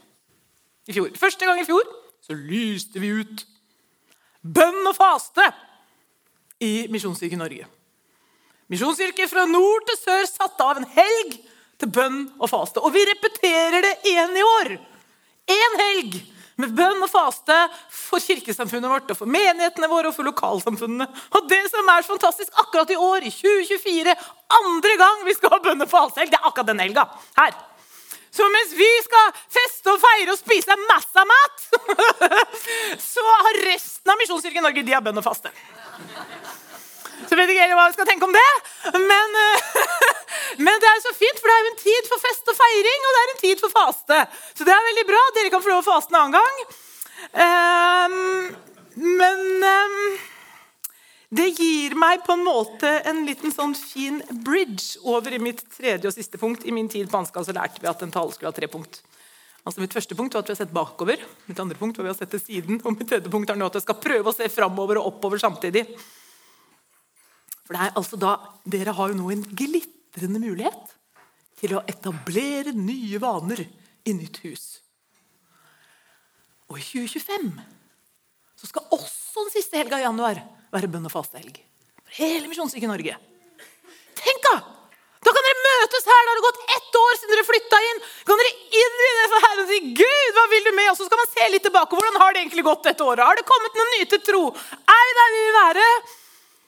i 0.89 0.93
fjor, 0.93 1.15
Første 1.15 1.47
gang 1.47 1.61
i 1.61 1.65
fjor 1.71 2.04
så 2.25 2.33
lyste 2.33 3.01
vi 3.03 3.11
ut 3.21 3.45
bønn 4.41 4.87
og 4.89 4.97
faste 4.97 5.45
i 6.65 6.87
Misjonskirken 6.93 7.43
Norge. 7.43 7.67
Misjonskirken 8.73 9.29
fra 9.29 9.45
nord 9.49 9.85
til 9.91 9.99
sør 10.01 10.25
satte 10.29 10.65
av 10.65 10.81
en 10.81 10.89
helg 10.95 11.35
til 11.81 11.91
bønn 11.93 12.23
og 12.39 12.49
faste. 12.49 12.81
Og 12.81 12.95
vi 12.95 13.03
repeterer 13.11 13.85
det 13.85 13.97
igjen 14.09 14.39
i 14.41 14.47
år. 14.47 14.71
Én 15.53 15.77
helg 15.83 16.17
med 16.63 16.73
bønn 16.79 17.03
og 17.03 17.11
faste 17.11 17.57
for 17.93 18.23
kirkesamfunnet 18.23 18.89
vårt, 18.89 19.11
og 19.11 19.19
for 19.19 19.29
menighetene 19.29 19.91
våre 19.91 20.09
og 20.09 20.17
for 20.17 20.25
lokalsamfunnene. 20.25 21.09
Og 21.35 21.49
det 21.51 21.61
som 21.73 21.93
er 21.93 22.07
fantastisk 22.07 22.57
akkurat 22.63 22.95
i 22.95 22.99
år, 23.01 23.27
i 23.27 23.33
2024, 23.35 24.17
andre 24.63 24.97
gang 25.03 25.25
vi 25.29 25.37
skal 25.37 25.57
ha 25.57 25.61
bønn 25.65 25.85
og 25.85 25.91
fastehelg, 25.91 26.33
det 26.33 26.41
er 26.41 26.49
akkurat 26.49 26.73
den 26.73 26.85
helga. 26.87 27.09
Her. 27.37 27.57
Så 28.35 28.47
mens 28.51 28.73
vi 28.75 28.91
skal 29.05 29.31
feste 29.55 29.93
og 29.93 30.01
feire 30.03 30.33
og 30.35 30.41
spise 30.41 30.77
masse 30.89 31.27
mat, 31.31 31.67
så 33.15 33.27
har 33.31 33.61
resten 33.69 34.11
av 34.11 34.19
Misjonskirken 34.19 34.67
Norge 34.67 34.83
de 34.83 34.97
har 34.97 35.05
bønn 35.05 35.21
og 35.23 35.27
faste. 35.27 35.53
Så 37.29 37.39
vet 37.39 37.53
ikke 37.53 37.63
heller 37.63 37.79
hva 37.79 37.87
vi 37.89 37.97
skal 37.97 38.09
tenke 38.09 38.27
om 38.27 38.35
det. 38.35 38.49
Men, 38.99 39.39
men, 40.67 40.83
det 40.83 40.91
er 40.91 41.01
så 41.05 41.15
fint, 41.15 41.39
for 41.39 41.51
det 41.51 41.55
er 41.55 41.63
jo 41.63 41.73
en 41.73 41.81
tid 41.85 42.11
for 42.11 42.27
fest 42.27 42.51
og 42.51 42.59
feiring, 42.59 43.07
og 43.07 43.15
det 43.15 43.23
er 43.23 43.33
en 43.33 43.43
tid 43.45 43.63
for 43.63 43.77
faste. 43.79 44.21
Så 44.59 44.67
det 44.67 44.75
er 44.75 44.89
veldig 44.91 45.07
bra. 45.09 45.23
Dere 45.39 45.55
kan 45.55 45.65
få 45.65 45.73
lov 45.73 45.85
å 45.85 45.89
faste 45.93 46.15
en 46.15 46.21
annen 46.21 46.37
gang. 46.37 46.57
Um, 47.35 48.19
men 49.23 49.45
um, 49.63 50.01
det 51.35 51.49
gir 51.57 51.97
meg 51.99 52.23
på 52.27 52.35
en 52.37 52.45
måte 52.47 52.91
en 53.09 53.25
liten 53.27 53.53
sånn 53.53 53.75
fin 53.75 54.21
bridge 54.45 55.01
over 55.09 55.35
i 55.35 55.41
mitt 55.43 55.65
tredje 55.75 56.11
og 56.11 56.15
siste 56.15 56.39
punkt. 56.39 56.67
I 56.69 56.75
min 56.75 56.91
tid 56.91 57.09
på 57.11 57.19
Ansgar 57.19 57.47
så 57.47 57.55
lærte 57.57 57.83
vi 57.83 57.91
at 57.91 58.03
en 58.05 58.13
tale 58.15 58.35
skulle 58.35 58.53
ha 58.53 58.57
tre 58.57 58.69
punkt. 58.71 59.01
Altså 59.65 59.81
Mitt 59.81 59.97
første 59.97 60.15
punkt 60.15 60.37
var 60.37 60.45
at 60.45 60.51
vi 60.51 60.55
har 60.55 60.61
sett 60.61 60.75
bakover. 60.77 61.23
Mitt 61.49 61.61
andre 61.63 61.79
punkt 61.81 61.97
var 61.97 62.05
at 62.05 62.11
vi 62.11 62.13
har 62.13 62.21
sett 62.21 62.35
til 62.37 62.43
siden. 62.43 62.83
Og 62.85 62.95
mitt 62.95 63.09
tredje 63.09 63.33
punkt 63.33 63.51
er 63.51 63.59
nå 63.59 63.71
at 63.71 63.79
jeg 63.79 63.87
skal 63.87 64.03
prøve 64.03 64.31
å 64.31 64.37
se 64.37 64.51
framover 64.53 65.01
og 65.01 65.15
oppover 65.15 65.41
samtidig. 65.41 65.87
For 67.65 67.73
det 67.73 67.81
er 67.81 67.97
altså 67.97 68.21
da, 68.21 68.37
Dere 68.69 68.93
har 68.95 69.11
jo 69.11 69.19
nå 69.19 69.31
en 69.33 69.47
glitrende 69.57 70.43
mulighet 70.43 70.93
til 71.59 71.79
å 71.79 71.85
etablere 71.89 72.75
nye 72.77 73.21
vaner 73.23 73.65
i 74.05 74.13
nytt 74.13 74.43
hus. 74.45 74.67
Og 76.69 76.77
i 76.79 76.85
2025 76.85 77.55
så 78.59 78.71
skal 78.71 78.87
også 78.95 79.45
den 79.47 79.55
siste 79.57 79.79
helga 79.79 80.01
i 80.01 80.07
januar 80.07 80.41
være 80.75 80.91
bønn- 80.91 81.09
og 81.09 81.13
fastehelg. 81.13 81.59
For 82.05 82.23
hele 82.23 82.49
Misjonskirken 82.51 82.93
Norge. 82.93 83.19
Tenk, 84.19 84.49
da! 84.49 84.57
Da 85.25 85.33
kan 85.33 85.47
dere 85.47 85.63
møtes 85.65 86.05
her. 86.05 86.25
Da 86.25 86.33
har 86.33 86.39
det 86.39 86.45
gått 86.45 86.75
ett 86.77 86.99
år 87.01 87.15
siden 87.17 87.33
dere 87.33 87.47
flytta 87.49 87.79
inn. 87.91 88.03
Kan 88.29 88.41
dere 88.43 88.51
inn 88.81 88.99
i 89.05 89.13
det 89.19 89.29
Herren 89.35 89.63
og 89.63 89.71
si 89.71 89.79
'Gud, 90.01 90.27
hva 90.37 90.45
vil 90.53 90.67
du 90.67 90.73
med?' 90.77 90.91
Og 90.91 90.99
så 90.99 91.07
skal 91.09 91.21
man 91.23 91.31
se 91.31 91.47
litt 91.49 91.65
tilbake. 91.65 91.97
Hvordan 91.97 92.21
har 92.21 92.35
det 92.35 92.43
egentlig 92.43 92.67
gått 92.67 92.85
dette 92.85 93.07
året? 93.07 93.25
Har 93.25 93.41
det 93.41 93.49
kommet 93.49 93.79
noen 93.79 93.95
nye 93.97 94.11
til 94.11 94.21
tro? 94.21 94.43
Er 94.53 95.05
vi 95.09 95.17
der 95.21 95.33
vi 95.33 95.41
vil 95.47 95.57
være? 95.63 95.89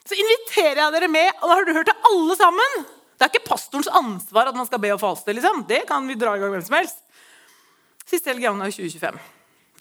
så 0.06 0.14
inviterer 0.14 0.80
jeg 0.80 0.94
dere 0.94 1.10
med. 1.10 1.32
og 1.40 1.48
da 1.48 1.56
har 1.58 1.66
du 1.66 1.74
hørt 1.74 1.90
det 1.90 1.98
alle 2.10 2.36
sammen. 2.38 2.78
Det 3.16 3.26
er 3.26 3.32
ikke 3.32 3.48
pastorens 3.48 3.90
ansvar 3.90 4.50
at 4.50 4.58
man 4.58 4.68
skal 4.68 4.82
be 4.82 4.92
og 4.94 5.00
faste. 5.02 5.32
liksom. 5.32 5.64
Det 5.68 5.86
kan 5.88 6.06
vi 6.06 6.18
dra 6.18 6.36
i 6.36 6.42
gang 6.42 6.52
hvem 6.52 6.64
som 6.64 6.78
helst. 6.78 7.02
Siste 8.06 8.30
helg 8.30 8.44
i 8.44 8.46
januar 8.46 8.70
2025. 8.70 9.18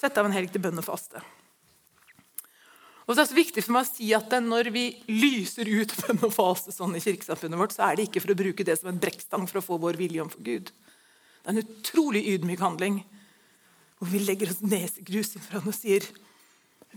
Sett 0.02 0.18
av 0.18 0.26
en 0.28 0.36
helg 0.36 0.52
til 0.52 0.64
bønn 0.64 0.82
og 0.82 0.88
faste. 0.88 1.22
Og 3.06 3.14
så 3.14 3.22
er 3.22 3.30
det 3.30 3.38
viktig 3.38 3.62
for 3.62 3.76
meg 3.76 3.86
å 3.86 3.90
si 3.90 4.08
at 4.18 4.34
Når 4.42 4.72
vi 4.74 4.86
lyser 5.12 5.70
ut 5.70 5.94
bønn 6.02 6.24
og 6.26 6.34
faste 6.34 6.74
sånn 6.74 6.96
i 6.98 7.04
kirkesamfunnet 7.04 7.60
vårt, 7.60 7.76
så 7.76 7.86
er 7.86 7.98
det 7.98 8.08
ikke 8.08 8.24
for 8.24 8.34
å 8.34 8.40
bruke 8.40 8.66
det 8.66 8.80
som 8.80 8.90
en 8.90 9.02
brekkstang 9.02 9.46
for 9.50 9.62
å 9.62 9.66
få 9.66 9.78
vår 9.82 10.00
vilje 10.00 10.24
om 10.24 10.32
for 10.32 10.42
Gud. 10.46 10.72
Det 10.72 11.52
er 11.52 11.54
en 11.54 11.62
utrolig 11.62 12.24
ydmyk 12.34 12.64
handling 12.66 13.04
hvor 14.00 14.10
vi 14.12 14.24
legger 14.26 14.52
oss 14.52 14.64
nesegrus 14.66 15.36
inn 15.36 15.46
foran 15.46 15.70
og 15.70 15.78
sier 15.78 16.08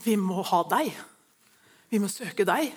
vi 0.03 0.17
må 0.19 0.43
ha 0.47 0.63
deg. 0.71 0.93
Vi 1.91 2.01
må 2.01 2.09
søke 2.11 2.47
deg. 2.47 2.73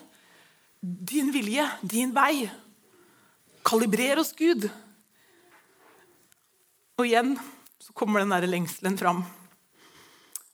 Din 0.82 1.32
vilje, 1.34 1.68
din 1.86 2.14
vei. 2.16 2.50
Kalibrer 3.66 4.22
oss, 4.22 4.34
Gud. 4.34 4.66
Og 6.98 7.06
igjen 7.06 7.36
så 7.82 7.94
kommer 7.98 8.22
den 8.22 8.34
der 8.34 8.50
lengselen 8.50 8.98
fram. 8.98 9.24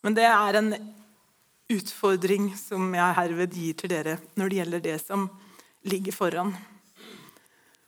Men 0.03 0.15
det 0.15 0.27
er 0.27 0.59
en 0.59 0.73
utfordring 1.71 2.49
som 2.57 2.93
jeg 2.95 3.17
herved 3.17 3.55
gir 3.55 3.77
til 3.77 3.91
dere 3.91 4.17
når 4.39 4.49
det 4.49 4.59
gjelder 4.61 4.83
det 4.83 4.97
som 5.03 5.27
ligger 5.87 6.15
foran. 6.15 6.53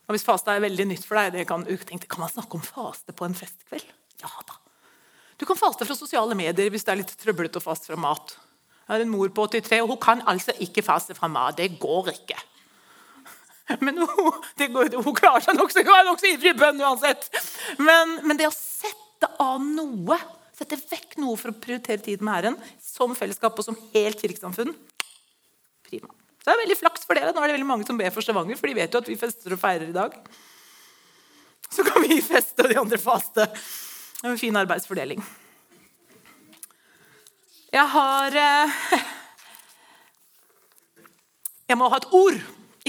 Og 0.10 0.16
Hvis 0.16 0.26
faste 0.26 0.52
er 0.52 0.64
veldig 0.64 0.88
nytt 0.90 1.06
for 1.06 1.20
deg, 1.20 1.36
det 1.38 1.48
kan, 1.48 1.64
tenkte, 1.64 2.10
kan 2.10 2.24
man 2.24 2.32
snakke 2.34 2.58
om 2.58 2.66
faste 2.66 3.14
på 3.14 3.28
en 3.28 3.38
festkveld? 3.38 3.92
Ja 4.24 4.32
da. 4.48 4.58
Du 5.40 5.46
kan 5.48 5.60
faste 5.60 5.86
fra 5.88 5.96
sosiale 5.96 6.36
medier 6.36 6.72
hvis 6.74 6.84
det 6.88 6.92
er 6.92 7.00
litt 7.04 7.14
trøblete 7.22 7.62
å 7.62 7.64
faste 7.64 7.92
fra 7.92 8.00
mat. 8.00 8.34
Jeg 8.90 8.96
har 8.96 9.04
en 9.06 9.12
mor 9.14 9.30
på 9.30 9.46
83, 9.54 9.84
og 9.84 9.94
hun 9.94 10.02
kan 10.02 10.24
altså 10.28 10.56
ikke 10.66 10.84
faste 10.84 11.14
fra 11.16 11.30
mat. 11.32 11.56
Det 11.60 11.70
går 11.80 12.10
ikke. 12.16 12.40
Men 13.86 14.02
hun, 14.02 14.34
går, 14.74 14.98
hun 14.98 15.16
klarer 15.16 15.46
seg 15.46 15.60
nokså 15.60 15.86
nok 15.86 16.26
ivrig 16.26 16.56
i 16.56 16.58
bønn 16.58 16.82
uansett. 16.82 17.30
Men, 17.78 18.18
men 18.26 18.40
det 18.40 18.50
å 18.50 18.56
sette 18.56 19.30
av 19.40 19.62
noe 19.62 20.18
Sette 20.60 20.76
vekk 20.76 21.14
noe 21.22 21.38
for 21.40 21.54
å 21.54 21.56
prioritere 21.56 22.02
tid 22.04 22.20
med 22.20 22.34
Herren 22.36 22.56
som 22.90 23.16
fellesskap 23.18 23.58
og 23.60 23.66
som 23.66 23.78
helt 23.94 24.22
kirkesamfunn. 24.22 24.74
Prima. 25.88 26.10
Så 26.40 26.50
det 26.50 26.56
er 26.56 26.62
veldig 26.64 26.80
flaks 26.80 27.06
for 27.08 27.18
dere. 27.18 27.34
Nå 27.36 27.42
er 27.44 27.52
det 27.52 27.58
veldig 27.60 27.70
mange 27.70 27.88
som 27.88 27.98
ber 28.00 28.14
for 28.16 28.26
Stavanger, 28.26 28.58
for 28.60 28.72
de 28.72 28.78
vet 28.78 28.94
jo 28.96 29.02
at 29.04 29.10
vi 29.12 29.18
fester 29.20 29.56
og 29.56 29.62
feirer 29.62 29.90
i 29.90 29.96
dag. 29.96 30.16
Så 31.70 31.86
kan 31.86 32.02
vi 32.02 32.22
feste 32.26 32.66
og 32.66 32.72
de 32.72 32.80
andre 32.82 32.98
faste. 33.02 33.46
Det 33.46 34.26
er 34.26 34.34
en 34.34 34.42
fin 34.42 34.58
arbeidsfordeling. 34.58 35.22
Jeg 37.70 37.86
har 37.94 38.38
eh, 38.42 38.80
Jeg 41.70 41.78
må 41.78 41.90
ha 41.92 42.00
et 42.02 42.10
ord. 42.18 42.40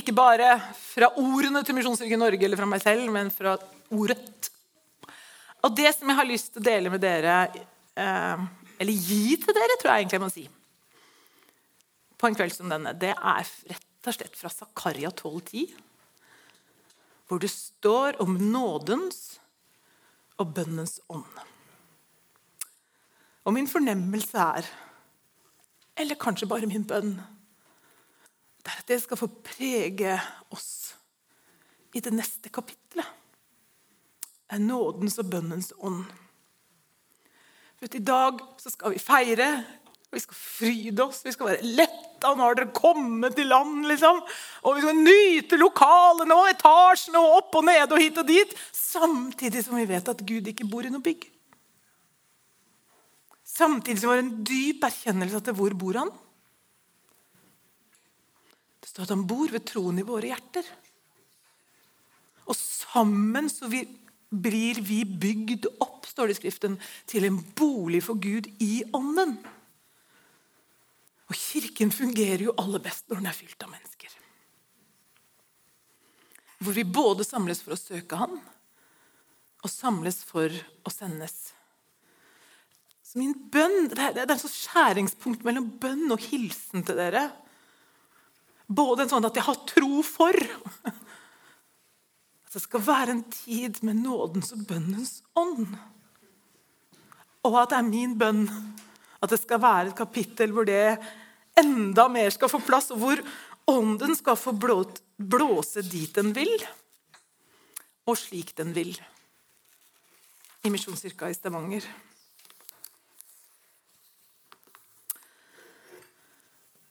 Ikke 0.00 0.14
bare 0.16 0.54
fra 0.72 1.10
ordene 1.20 1.60
til 1.66 1.76
Misjonskirken 1.76 2.22
Norge 2.22 2.46
eller 2.46 2.56
fra 2.56 2.68
meg 2.70 2.80
selv, 2.80 3.10
men 3.12 3.28
fra 3.34 3.58
ordet. 3.92 4.48
Og 5.60 5.74
det 5.76 5.90
som 5.98 6.08
jeg 6.08 6.16
har 6.16 6.28
lyst 6.28 6.54
til 6.54 6.62
å 6.62 6.68
dele 6.70 6.92
med 6.92 7.02
dere, 7.04 7.34
eh, 8.00 8.46
eller 8.80 8.96
gi 8.96 9.36
til 9.40 9.56
dere, 9.56 9.76
tror 9.80 9.92
jeg 9.92 10.04
egentlig 10.04 10.18
jeg 10.18 10.24
må 10.24 10.32
si, 10.32 10.46
på 12.20 12.28
en 12.28 12.36
kveld 12.36 12.54
som 12.54 12.72
denne, 12.72 12.94
det 12.96 13.12
er 13.14 13.52
rett 13.70 14.08
og 14.08 14.16
slett 14.16 14.36
fra 14.36 14.50
Zakaria 14.52 15.12
12,10, 15.12 15.70
hvor 17.28 17.40
det 17.40 17.52
står 17.52 18.18
om 18.24 18.34
nådens 18.40 19.38
og 20.40 20.54
bønnens 20.56 20.98
ånd. 21.12 21.28
Og 23.44 23.54
min 23.56 23.68
fornemmelse 23.70 24.40
er, 24.40 24.68
eller 26.00 26.20
kanskje 26.20 26.48
bare 26.48 26.68
min 26.68 26.84
bønn, 26.88 27.14
det 28.60 28.72
er 28.72 28.82
at 28.82 28.90
det 28.90 29.00
skal 29.04 29.20
få 29.20 29.30
prege 29.44 30.18
oss 30.52 30.70
i 31.96 32.02
det 32.04 32.12
neste 32.12 32.52
kapitlet 32.52 33.08
er 34.50 34.58
nådens 34.58 35.18
og 35.22 35.30
bønnens 35.30 35.72
ånd. 35.78 36.04
For 37.80 37.96
I 37.96 38.02
dag 38.04 38.40
så 38.60 38.70
skal 38.72 38.92
vi 38.92 39.00
feire, 39.00 39.48
og 40.10 40.16
vi 40.18 40.20
skal 40.20 40.36
fryde 40.36 41.04
oss, 41.06 41.22
vi 41.24 41.32
skal 41.32 41.48
være 41.48 41.74
letta. 41.78 42.34
Nå 42.36 42.44
har 42.44 42.58
dere 42.58 42.74
kommet 42.76 43.38
til 43.38 43.48
land, 43.48 43.86
liksom. 43.88 44.18
Og 44.68 44.76
vi 44.76 44.82
skal 44.84 44.98
nyte 45.00 45.56
lokalene 45.56 46.36
og 46.36 46.50
etasjene 46.50 47.22
og 47.22 47.36
opp 47.38 47.60
og 47.62 47.64
ned 47.70 47.94
og 47.94 48.02
hit 48.02 48.20
og 48.20 48.26
dit. 48.28 48.52
Samtidig 48.76 49.64
som 49.64 49.78
vi 49.80 49.86
vet 49.88 50.10
at 50.12 50.24
Gud 50.28 50.50
ikke 50.52 50.68
bor 50.68 50.84
i 50.84 50.92
noe 50.92 51.04
bygg. 51.04 51.24
Samtidig 53.48 54.02
som 54.02 54.10
vi 54.10 54.16
har 54.18 54.24
en 54.26 54.34
dyp 54.50 54.84
erkjennelse 54.90 55.40
til 55.46 55.56
hvor 55.56 55.78
bor 55.80 56.02
han. 56.02 56.12
Det 58.80 58.92
står 58.92 59.08
at 59.08 59.14
han 59.14 59.24
bor 59.30 59.48
ved 59.48 59.64
troen 59.70 60.02
i 60.02 60.06
våre 60.06 60.28
hjerter. 60.34 60.68
Og 62.50 62.58
sammen 62.58 63.48
så 63.48 63.70
vi 63.72 63.86
blir 64.30 64.78
vi 64.86 65.02
bygd 65.04 65.66
opp 65.82 66.00
står 66.10 66.30
det 66.30 66.36
i 66.36 66.40
Skriften, 66.40 66.76
til 67.08 67.26
en 67.26 67.38
bolig 67.56 68.02
for 68.06 68.18
Gud 68.20 68.48
i 68.62 68.82
ånden. 68.96 69.36
Og 71.30 71.38
Kirken 71.38 71.92
fungerer 71.94 72.48
jo 72.48 72.56
aller 72.58 72.82
best 72.82 73.06
når 73.08 73.20
den 73.20 73.30
er 73.30 73.38
fylt 73.38 73.66
av 73.66 73.70
mennesker. 73.72 74.16
Hvor 76.60 76.76
vi 76.76 76.84
både 76.84 77.24
samles 77.24 77.62
for 77.64 77.76
å 77.76 77.80
søke 77.80 78.18
Han, 78.20 78.36
og 79.60 79.70
samles 79.72 80.22
for 80.24 80.52
å 80.84 80.92
sendes. 80.92 81.52
Så 83.04 83.18
min 83.20 83.34
bønn, 83.52 83.88
Det 83.88 83.98
er, 83.98 84.12
det 84.14 84.24
er 84.24 84.34
et 84.36 84.42
sånt 84.42 84.56
skjæringspunkt 84.56 85.44
mellom 85.44 85.66
bønn 85.82 86.12
og 86.12 86.22
hilsen 86.30 86.84
til 86.86 87.00
dere. 87.00 87.26
Både 88.70 89.04
en 89.04 89.10
sånn 89.10 89.26
at 89.26 89.36
jeg 89.36 89.46
har 89.48 89.64
tro 89.66 90.02
for, 90.06 90.36
at 92.50 92.56
det 92.56 92.64
skal 92.64 92.82
være 92.82 93.12
en 93.14 93.20
tid 93.30 93.76
med 93.86 94.00
nådens 94.02 94.48
og 94.56 94.64
bønnens 94.66 95.20
ånd. 95.38 95.68
Og 97.46 97.54
at 97.60 97.70
det 97.70 97.76
er 97.78 97.86
min 97.86 98.16
bønn 98.18 98.48
at 99.22 99.30
det 99.30 99.38
skal 99.38 99.60
være 99.62 99.92
et 99.92 99.94
kapittel 100.00 100.50
hvor 100.50 100.66
det 100.66 100.98
enda 101.60 102.08
mer 102.10 102.34
skal 102.34 102.50
få 102.50 102.58
plass, 102.58 102.90
og 102.90 102.98
hvor 102.98 103.22
ånden 103.70 104.16
skal 104.18 104.34
få 104.34 104.56
blåse 104.58 105.84
dit 105.86 106.10
den 106.18 106.34
vil, 106.34 106.50
og 108.10 108.18
slik 108.18 108.50
den 108.58 108.74
vil. 108.74 108.96
I 110.66 110.74
Misjonskirka 110.74 111.30
i 111.30 111.38
Stavanger. 111.38 111.86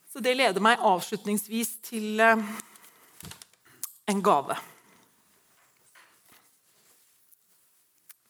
Så 0.07 0.23
det 0.23 0.39
leder 0.39 0.63
meg 0.63 0.79
avslutningsvis 0.79 1.75
til 1.91 2.23
eh, 2.23 2.49
en 4.07 4.23
gave. 4.23 4.55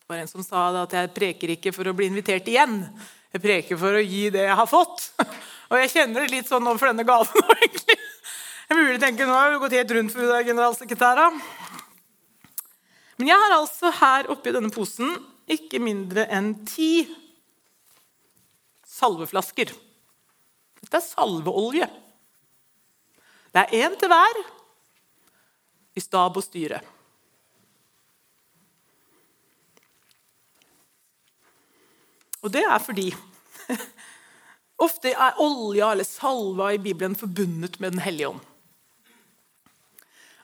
Det 0.09 0.15
var 0.15 0.21
en 0.21 0.29
som 0.31 0.41
sa 0.41 0.61
at 0.73 0.93
jeg 0.97 1.09
preker 1.13 1.51
ikke 1.53 1.69
for 1.69 1.85
å 1.85 1.91
bli 1.93 2.07
invitert 2.09 2.47
igjen. 2.49 2.79
Jeg 3.29 3.43
preker 3.43 3.77
for 3.77 3.93
å 3.93 3.99
gi 4.01 4.23
det 4.33 4.47
jeg 4.47 4.55
har 4.57 4.65
fått. 4.65 5.03
Og 5.69 5.77
jeg 5.83 5.91
kjenner 5.93 6.25
det 6.25 6.33
litt 6.33 6.49
sånn 6.49 6.65
overfor 6.65 6.89
denne 6.89 7.05
gaven 7.05 7.29
nå, 7.29 7.53
egentlig. 7.59 7.97
Jeg 8.71 8.79
mulig 8.79 8.97
tenker, 9.03 9.29
Nå 9.29 9.35
har 9.37 9.53
vi 9.53 9.59
gått 9.61 9.77
helt 9.77 9.93
rundt 9.99 10.15
for 10.15 10.33
generalsekretæra. 10.49 11.27
Men 13.21 13.29
jeg 13.29 13.45
har 13.45 13.57
altså 13.59 13.93
her 13.99 14.33
oppi 14.33 14.57
denne 14.57 14.73
posen 14.73 15.13
ikke 15.45 15.77
mindre 15.77 16.25
enn 16.33 16.55
ti 16.65 17.05
salveflasker. 18.89 19.77
Dette 20.81 21.03
er 21.03 21.05
salveolje. 21.05 21.93
Det 23.53 23.61
er 23.67 23.81
én 23.85 24.01
til 24.01 24.09
hver 24.09 24.47
i 25.93 26.09
stab 26.09 26.41
og 26.41 26.49
styre. 26.49 26.81
Og 32.43 32.53
det 32.53 32.63
er 32.63 32.79
fordi 32.83 33.09
ofte 34.85 35.11
er 35.11 35.41
olja 35.43 35.91
eller 35.93 36.07
salva 36.07 36.71
i 36.73 36.81
Bibelen 36.81 37.17
forbundet 37.19 37.79
med 37.79 37.95
Den 37.95 38.03
hellige 38.05 38.31
ånd. 38.33 38.45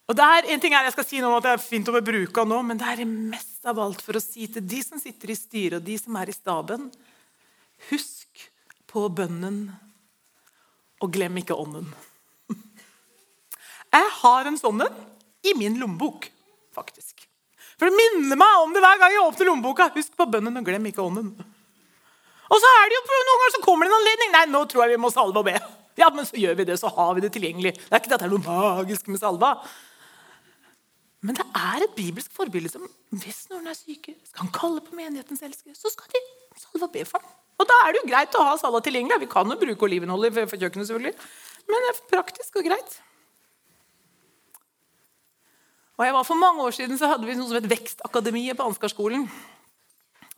Og 0.06 0.14
det 0.14 0.26
er 0.26 0.48
en 0.54 0.62
ting 0.62 0.76
Jeg 0.76 0.94
skal 0.94 1.08
si 1.08 1.22
noe 1.22 1.32
om 1.32 1.40
at 1.40 1.48
det 1.48 1.54
er 1.56 1.64
fint 1.64 1.88
å 1.90 2.02
bruke 2.06 2.46
nå, 2.46 2.60
men 2.62 2.78
det 2.78 2.92
er 2.92 3.08
mest 3.10 3.66
av 3.66 3.80
alt 3.82 4.04
for 4.06 4.18
å 4.18 4.22
si 4.22 4.46
til 4.52 4.66
de 4.66 4.82
som 4.86 5.02
sitter 5.02 5.34
i 5.34 5.38
styret, 5.38 5.80
og 5.80 5.88
de 5.88 5.98
som 5.98 6.18
er 6.20 6.30
i 6.30 6.36
staben 6.36 6.92
Husk 7.90 8.46
på 8.88 9.08
bønnen, 9.12 9.66
og 11.04 11.12
glem 11.12 11.42
ikke 11.42 11.58
ånden. 11.60 11.90
Jeg 13.98 14.12
har 14.22 14.48
en 14.48 14.60
sånn 14.62 14.86
en 14.86 15.02
i 15.46 15.52
min 15.60 15.76
lommebok, 15.82 16.30
faktisk. 16.74 17.26
For 17.76 17.90
det 17.90 17.98
minner 17.98 18.40
meg 18.40 18.62
om 18.64 18.72
det 18.74 18.82
hver 18.82 19.02
gang 19.02 19.12
jeg 19.12 19.26
åpner 19.26 19.50
lommeboka. 19.50 19.90
Husk 19.98 20.16
på 20.16 20.28
bønnen, 20.32 20.56
og 20.56 20.66
glem 20.66 20.88
ikke 20.90 21.04
ånden. 21.04 21.34
Og 22.52 22.62
så 22.62 22.72
er 22.82 22.92
det 22.92 22.98
jo 22.98 23.04
noen 23.10 23.32
ganger 23.32 23.56
så 23.56 23.64
kommer 23.64 23.88
det 23.88 23.94
en 23.94 23.98
anledning. 24.00 24.32
Nei, 24.36 24.46
nå 24.52 24.62
tror 24.70 24.86
jeg 24.86 24.96
vi 24.96 25.02
må 25.02 25.12
salve 25.14 25.42
og 25.42 25.50
be. 25.50 25.58
Ja, 25.96 26.10
men 26.12 26.26
så 26.28 26.36
gjør 26.36 26.58
vi 26.60 26.66
det, 26.68 26.76
så 26.76 26.90
har 26.92 27.14
vi 27.16 27.22
det 27.24 27.30
tilgjengelig. 27.32 27.72
Det 27.80 27.94
er 27.94 28.02
ikke 28.02 28.10
det 28.12 28.16
at 28.18 28.24
det 28.26 28.28
er 28.28 28.34
noe 28.34 28.44
magisk 28.44 29.06
med 29.08 29.22
salva. 29.22 29.54
Men 31.24 31.38
det 31.38 31.46
er 31.56 31.86
et 31.86 31.94
bibelsk 31.96 32.34
forbilde 32.36 32.68
som 32.74 32.84
hvis 33.16 33.46
noen 33.48 33.72
er 33.72 33.78
syke, 33.78 34.12
skal 34.28 34.44
han 34.44 34.52
kalle 34.58 34.84
på 34.84 34.98
menighetens 34.98 35.46
elskere, 35.48 35.72
så 35.72 35.88
skal 35.94 36.12
de 36.12 36.22
salve 36.60 36.90
og 36.90 36.92
be 36.92 37.06
for 37.08 37.24
ham. 37.24 37.32
Og 37.56 37.70
da 37.70 37.78
er 37.86 37.96
det 37.96 38.02
jo 38.02 38.10
greit 38.10 38.36
å 38.36 38.44
ha 38.44 38.58
salva 38.60 38.84
tilgjengelig. 38.84 39.22
Vi 39.24 39.32
kan 39.32 39.48
jo 39.48 39.56
bruke 39.62 39.88
olivenolje 39.88 40.34
for 40.36 40.60
kjøkkenet, 40.60 40.90
selvfølgelig. 40.90 41.16
Men 41.72 41.88
det 41.88 41.92
er 41.94 42.02
praktisk 42.12 42.60
og 42.60 42.68
greit. 42.68 42.98
Og 45.96 46.04
jeg 46.04 46.14
var 46.18 46.28
For 46.28 46.36
mange 46.36 46.64
år 46.68 46.76
siden 46.76 47.00
så 47.00 47.08
hadde 47.08 47.28
vi 47.28 47.38
noe 47.40 47.48
som 47.48 47.56
het 47.56 47.72
Vekstakademiet 47.72 48.60
på 48.60 48.68
Ansgarskolen. 48.68 49.30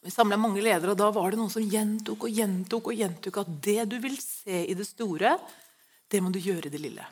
Vi 0.05 0.13
samla 0.13 0.37
mange 0.39 0.61
ledere, 0.63 0.93
og 0.93 0.99
da 0.99 1.09
var 1.11 1.31
det 1.31 1.39
noen 1.39 1.51
som 1.51 1.63
gjentok 1.63 2.27
og 2.27 2.33
gjentok 2.39 2.91
og 2.91 2.99
gjentok 3.01 3.39
at 3.41 3.53
det 3.65 3.81
du 3.91 3.97
vil 4.03 4.17
se 4.21 4.65
i 4.65 4.75
det 4.77 4.87
store, 4.87 5.37
Det 6.07 6.21
må 6.23 6.29
du 6.31 6.39
gjøre 6.39 6.69
i 6.69 6.71
det 6.71 6.79
lille. 6.79 7.03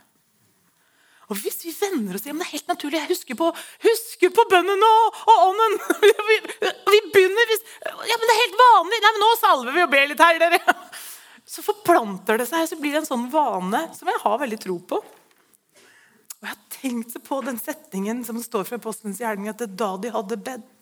Og 1.27 1.39
hvis 1.41 1.57
vi 1.65 1.73
venner 1.73 2.15
oss 2.15 2.25
hjem, 2.27 2.37
det 2.39 2.45
er 2.45 2.53
helt 2.53 2.69
naturlig. 2.69 2.99
Jeg 3.01 3.09
husker 3.09 3.37
på, 3.39 3.49
husker 3.83 4.31
på 4.35 4.45
bønnen 4.51 4.85
og, 4.87 5.17
og 5.25 5.41
ånden. 5.49 5.75
Vi, 6.29 6.37
vi, 6.61 6.99
begynner 7.13 7.49
hvis, 7.49 7.65
Ja, 7.83 8.15
men 8.15 8.29
det 8.29 8.33
er 8.33 8.41
helt 8.43 8.57
vanlig. 8.61 8.99
Nei, 9.01 9.11
men 9.15 9.23
nå 9.23 9.29
salver 9.39 9.75
vi 9.75 9.83
og 9.83 9.91
ber 9.91 10.07
litt 10.09 10.21
her, 10.21 10.39
dere. 10.41 10.59
Så 11.55 11.63
forplanter 11.65 12.39
det 12.41 12.47
seg, 12.49 12.65
så 12.69 12.77
blir 12.79 12.95
det 12.95 13.03
en 13.03 13.07
sånn 13.09 13.27
vane 13.33 13.83
som 13.93 14.09
jeg 14.09 14.21
har 14.23 14.39
veldig 14.41 14.57
tro 14.63 14.79
på. 14.89 14.97
Og 14.97 16.47
jeg 16.47 16.49
har 16.49 16.63
tenkt 16.73 17.17
på 17.27 17.37
den 17.45 17.59
setningen 17.61 18.23
som 18.25 18.39
står 18.41 18.65
fra 18.69 18.79
Postens 18.81 19.21
gjerning, 19.21 19.51
at 19.51 19.61
da 19.77 19.91
de 20.01 20.11
hadde 20.13 20.39
bedt, 20.41 20.74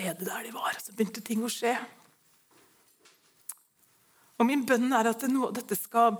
stedet 0.00 0.26
der 0.26 0.44
de 0.44 0.52
var. 0.54 0.76
Så 0.80 0.94
begynte 0.96 1.22
ting 1.24 1.42
å 1.44 1.52
skje. 1.52 1.74
Og 4.40 4.46
min 4.48 4.64
bønn 4.66 4.88
er 4.96 5.10
at 5.10 5.26
noe 5.28 5.50
av 5.50 5.56
dette 5.58 5.76
skal 5.76 6.16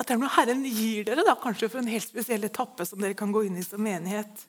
at 0.00 0.08
det 0.08 0.14
er 0.14 0.20
noe 0.22 0.32
Herren 0.32 0.62
gir 0.64 1.04
dere, 1.04 1.26
da, 1.26 1.34
kanskje 1.36 1.68
for 1.68 1.82
en 1.82 1.90
helt 1.92 2.08
spesiell 2.08 2.46
etappe 2.46 2.86
som 2.88 3.02
dere 3.02 3.12
kan 3.12 3.34
gå 3.34 3.42
inn 3.44 3.58
i 3.60 3.64
som 3.66 3.82
menighet. 3.84 4.46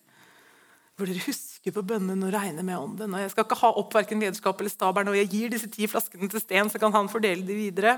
Hvor 0.95 1.09
dere 1.09 1.25
husker 1.25 1.75
på 1.75 1.83
bønnen 1.83 2.23
og 2.23 2.31
regner 2.31 2.63
med 2.63 2.79
ånden. 2.79 3.11
Og 3.11 3.19
Jeg 3.19 3.33
skal 3.33 3.43
ikke 3.43 3.59
ha 3.59 3.73
opp 3.81 3.97
verken 3.97 4.23
lederskap 4.23 4.63
eller 4.63 4.71
stabelen, 4.71 5.11
og 5.11 5.19
jeg 5.19 5.27
gir 5.33 5.51
disse 5.51 5.67
ti 5.73 5.89
flaskene 5.91 6.31
til 6.31 6.39
Sten, 6.39 6.71
så 6.71 6.79
kan 6.79 6.95
han 6.95 7.11
fordele 7.11 7.43
de 7.43 7.57
videre. 7.57 7.97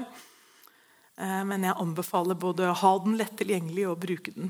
Eh, 1.14 1.44
men 1.46 1.68
jeg 1.70 1.78
anbefaler 1.78 2.42
både 2.42 2.72
å 2.72 2.80
ha 2.82 2.94
den 3.06 3.20
lett 3.22 3.38
tilgjengelig 3.38 3.86
og 3.92 4.02
bruke 4.02 4.34
den. 4.34 4.50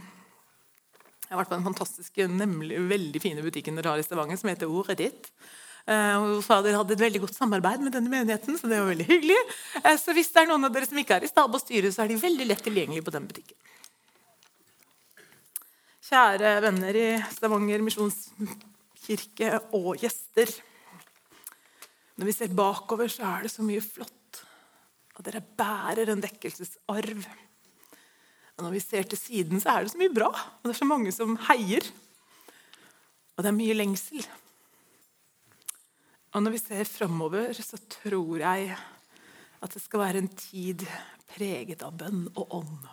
Jeg 1.33 1.39
har 1.39 1.47
vært 1.47 1.49
på 1.49 1.57
den 1.57 1.65
fantastiske, 1.65 2.25
nemlig 2.29 2.75
veldig 2.91 3.19
fine 3.23 3.41
butikken 3.41 3.79
dere 3.79 3.89
har 3.89 3.97
i 3.97 4.03
Stavanger, 4.05 4.37
som 4.37 4.51
heter 4.51 4.69
Ordet 4.69 4.99
ditt. 4.99 5.29
Eh, 5.89 6.25
Fader 6.45 6.75
hadde 6.77 6.93
et 6.93 7.01
veldig 7.01 7.23
godt 7.23 7.33
samarbeid 7.33 7.81
med 7.81 7.95
denne 7.95 8.11
menigheten, 8.11 8.53
så 8.53 8.69
det 8.69 8.77
var 8.77 8.91
veldig 8.91 9.07
hyggelig. 9.07 9.39
Eh, 9.81 9.97
så 9.97 10.13
hvis 10.13 10.29
det 10.29 10.43
er 10.43 10.51
noen 10.51 10.67
av 10.67 10.75
dere 10.75 10.85
som 10.85 10.99
ikke 11.01 11.17
er 11.17 11.25
i 11.25 11.29
stab 11.31 11.57
og 11.57 11.63
styre, 11.63 11.89
så 11.89 12.03
er 12.03 12.11
de 12.11 12.19
veldig 12.21 12.45
lett 12.51 12.61
tilgjengelige 12.61 13.07
på 13.07 13.13
den 13.15 13.25
butikken. 13.31 13.57
Kjære 16.05 16.51
venner 16.67 16.99
i 17.01 17.07
Stavanger 17.33 17.81
misjonskirke 17.87 19.55
og 19.73 19.89
gjester. 20.05 20.53
Når 22.13 22.29
vi 22.29 22.37
ser 22.37 22.53
bakover, 22.61 23.09
så 23.09 23.25
er 23.31 23.47
det 23.47 23.55
så 23.55 23.65
mye 23.65 23.81
flott. 23.81 24.43
Og 25.17 25.25
dere 25.25 25.41
bærer 25.41 26.13
en 26.13 26.21
vekkelsesarv. 26.21 27.25
Og 28.57 28.65
når 28.67 28.75
vi 28.75 28.81
ser 28.83 29.07
til 29.09 29.17
siden, 29.17 29.61
så 29.61 29.73
er 29.73 29.83
det 29.83 29.93
så 29.93 29.99
mye 30.01 30.13
bra. 30.13 30.29
Og 30.29 30.67
det 30.67 30.75
er 30.75 30.81
så 30.81 30.87
mange 30.89 31.13
som 31.15 31.37
heier. 31.49 31.87
Og 33.33 33.41
det 33.41 33.49
er 33.49 33.57
mye 33.57 33.77
lengsel. 33.77 34.25
Og 36.33 36.41
når 36.41 36.55
vi 36.55 36.61
ser 36.61 36.89
framover, 36.89 37.53
så 37.53 37.77
tror 37.99 38.41
jeg 38.41 38.75
at 39.63 39.73
det 39.73 39.81
skal 39.81 40.03
være 40.03 40.21
en 40.23 40.31
tid 40.37 40.85
preget 41.33 41.83
av 41.85 41.95
bønn 41.97 42.25
og 42.33 42.55
ånd. 42.61 42.87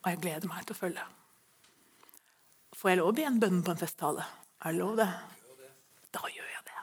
Og 0.00 0.06
jeg 0.08 0.22
gleder 0.22 0.48
meg 0.50 0.64
til 0.64 0.74
å 0.76 0.80
følge. 0.80 1.06
Får 2.80 2.92
jeg 2.92 3.00
lov 3.02 3.10
å 3.10 3.16
be 3.18 3.26
en 3.28 3.40
bønn 3.42 3.60
på 3.66 3.74
en 3.74 3.80
festtale? 3.82 4.24
Er 4.64 4.72
det 4.72 4.80
lov, 4.80 4.96
det? 4.96 5.10
Da 6.14 6.22
gjør 6.24 6.48
jeg 6.48 6.64
det. 6.64 6.78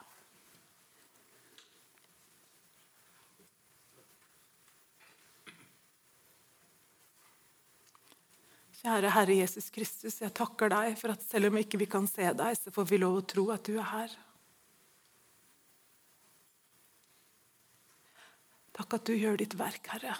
Kjære 8.88 9.10
Herre 9.12 9.34
Jesus 9.36 9.66
Kristus, 9.68 10.14
jeg 10.22 10.32
takker 10.32 10.70
deg 10.72 10.94
for 10.96 11.12
at 11.12 11.20
selv 11.20 11.50
om 11.50 11.58
ikke 11.60 11.76
vi 11.76 11.88
kan 11.92 12.06
se 12.08 12.24
deg, 12.32 12.54
så 12.56 12.72
får 12.72 12.86
vi 12.88 13.00
lov 13.02 13.18
å 13.18 13.24
tro 13.28 13.42
at 13.52 13.68
du 13.68 13.74
er 13.74 13.84
her. 13.84 14.14
Takk 18.78 18.96
at 18.96 19.04
du 19.04 19.12
gjør 19.12 19.36
ditt 19.42 19.58
verk, 19.60 19.92
Herre. 19.92 20.16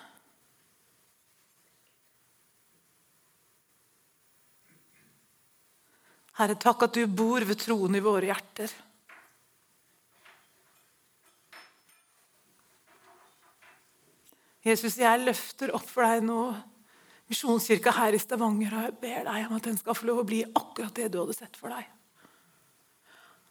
Herre, 6.37 6.61
takk 6.69 6.91
at 6.91 7.01
du 7.01 7.09
bor 7.09 7.49
ved 7.49 7.65
troen 7.65 7.97
i 7.97 8.05
våre 8.05 8.29
hjerter. 8.29 8.79
Jesus, 14.69 15.01
jeg 15.01 15.25
løfter 15.25 15.73
opp 15.73 15.89
for 15.89 16.05
deg 16.05 16.29
nå 16.29 16.43
Misjonskirka 17.29 17.93
her 17.93 18.17
i 18.17 18.21
Stavanger, 18.23 18.73
og 18.73 18.87
jeg 18.87 18.97
ber 19.03 19.25
deg 19.29 19.47
om 19.47 19.57
at 19.59 19.69
den 19.69 19.77
skal 19.77 19.97
få 19.97 20.09
lov 20.09 20.23
å 20.23 20.29
bli 20.29 20.43
akkurat 20.47 20.95
det 20.97 21.11
du 21.13 21.21
hadde 21.21 21.37
sett 21.37 21.57
for 21.61 21.73
deg. 21.73 21.87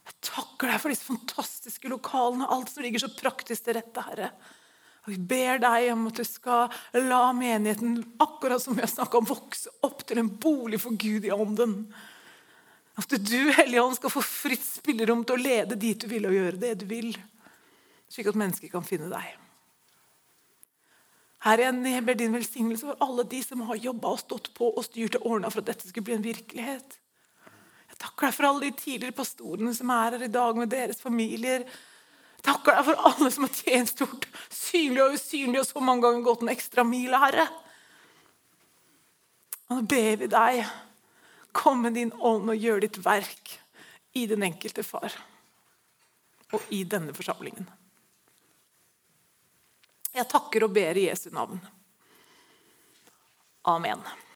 Jeg 0.08 0.16
takker 0.30 0.72
deg 0.72 0.80
for 0.82 0.94
disse 0.94 1.06
fantastiske 1.06 1.92
lokalene, 1.92 2.48
alt 2.50 2.72
som 2.72 2.86
ligger 2.86 3.04
så 3.04 3.12
praktisk 3.14 3.68
til 3.68 3.78
rette, 3.78 4.06
Herre. 4.08 4.32
Og 5.06 5.14
Vi 5.14 5.18
ber 5.30 5.62
deg 5.64 5.92
om 5.94 6.08
at 6.10 6.20
du 6.20 6.26
skal 6.28 6.74
la 7.08 7.22
menigheten 7.36 8.00
akkurat 8.24 8.64
som 8.64 8.76
vi 8.76 8.84
har 8.84 8.92
snakket 8.92 9.22
om, 9.22 9.30
vokse 9.30 9.72
opp 9.86 10.04
til 10.08 10.24
en 10.24 10.32
bolig 10.42 10.82
for 10.84 10.98
Gud 11.00 11.28
i 11.28 11.32
ånden. 11.32 11.80
At 12.98 13.14
du, 13.14 13.42
Hellige 13.54 13.84
Ånd, 13.84 13.96
skal 14.00 14.12
få 14.12 14.24
fritt 14.26 14.66
spillerom 14.66 15.22
til 15.24 15.38
å 15.38 15.44
lede 15.44 15.78
dit 15.80 16.02
du 16.02 16.10
vil 16.10 16.26
og 16.28 16.34
gjøre 16.34 16.62
det 16.64 16.74
du 16.82 16.88
vil, 16.90 17.12
slik 18.10 18.32
at 18.32 18.40
mennesker 18.40 18.72
kan 18.74 18.88
finne 18.88 19.12
deg. 19.14 19.36
Herre, 21.46 21.70
jeg 21.70 22.06
ber 22.06 22.18
din 22.18 22.34
velsignelse 22.34 22.88
for 22.88 23.04
alle 23.04 23.26
de 23.30 23.42
som 23.46 23.62
har 23.68 23.78
jobba 23.78 24.14
og 24.16 24.24
stått 24.24 24.50
på 24.58 24.72
og 24.72 24.86
styrt 24.88 25.20
og 25.20 25.28
ordna 25.34 25.52
for 25.54 25.62
at 25.62 25.70
dette 25.70 25.90
skulle 25.90 26.08
bli 26.08 26.16
en 26.18 26.26
virkelighet. 26.26 26.98
Jeg 27.92 28.00
takker 28.02 28.28
deg 28.28 28.38
for 28.38 28.50
alle 28.50 28.66
de 28.66 28.80
tidligere 28.80 29.18
pastorene 29.18 29.74
som 29.78 29.94
er 29.94 30.18
her 30.18 30.26
i 30.26 30.34
dag 30.34 30.58
med 30.58 30.74
deres 30.74 31.02
familier. 31.02 31.68
Jeg 31.68 32.48
takker 32.50 32.74
deg 32.74 32.90
for 32.90 33.06
alle 33.10 33.30
som 33.34 33.46
har 33.46 33.54
tjenestgjort 33.54 34.28
synlig 34.50 35.06
og 35.06 35.16
usynlig 35.20 35.62
og 35.62 35.70
så 35.70 35.86
mange 35.86 36.08
ganger 36.08 36.26
gått 36.26 36.44
en 36.46 36.54
ekstra 36.54 36.86
mil, 36.88 37.14
Herre. 37.14 37.48
Og 39.68 39.80
nå 39.80 39.88
ber 39.94 40.22
vi 40.24 40.30
deg, 40.32 40.62
kom 41.58 41.82
med 41.86 41.98
din 42.00 42.14
ånd 42.18 42.50
og 42.50 42.62
gjør 42.68 42.86
ditt 42.86 43.02
verk 43.06 43.58
i 44.18 44.26
den 44.30 44.46
enkelte 44.48 44.86
far 44.86 45.14
og 46.56 46.72
i 46.74 46.84
denne 46.88 47.14
forsamlingen. 47.14 47.68
Jeg 50.16 50.28
takker 50.32 50.66
og 50.68 50.72
ber 50.74 50.98
i 50.98 51.08
Jesu 51.10 51.30
navn. 51.34 51.60
Amen. 53.68 54.02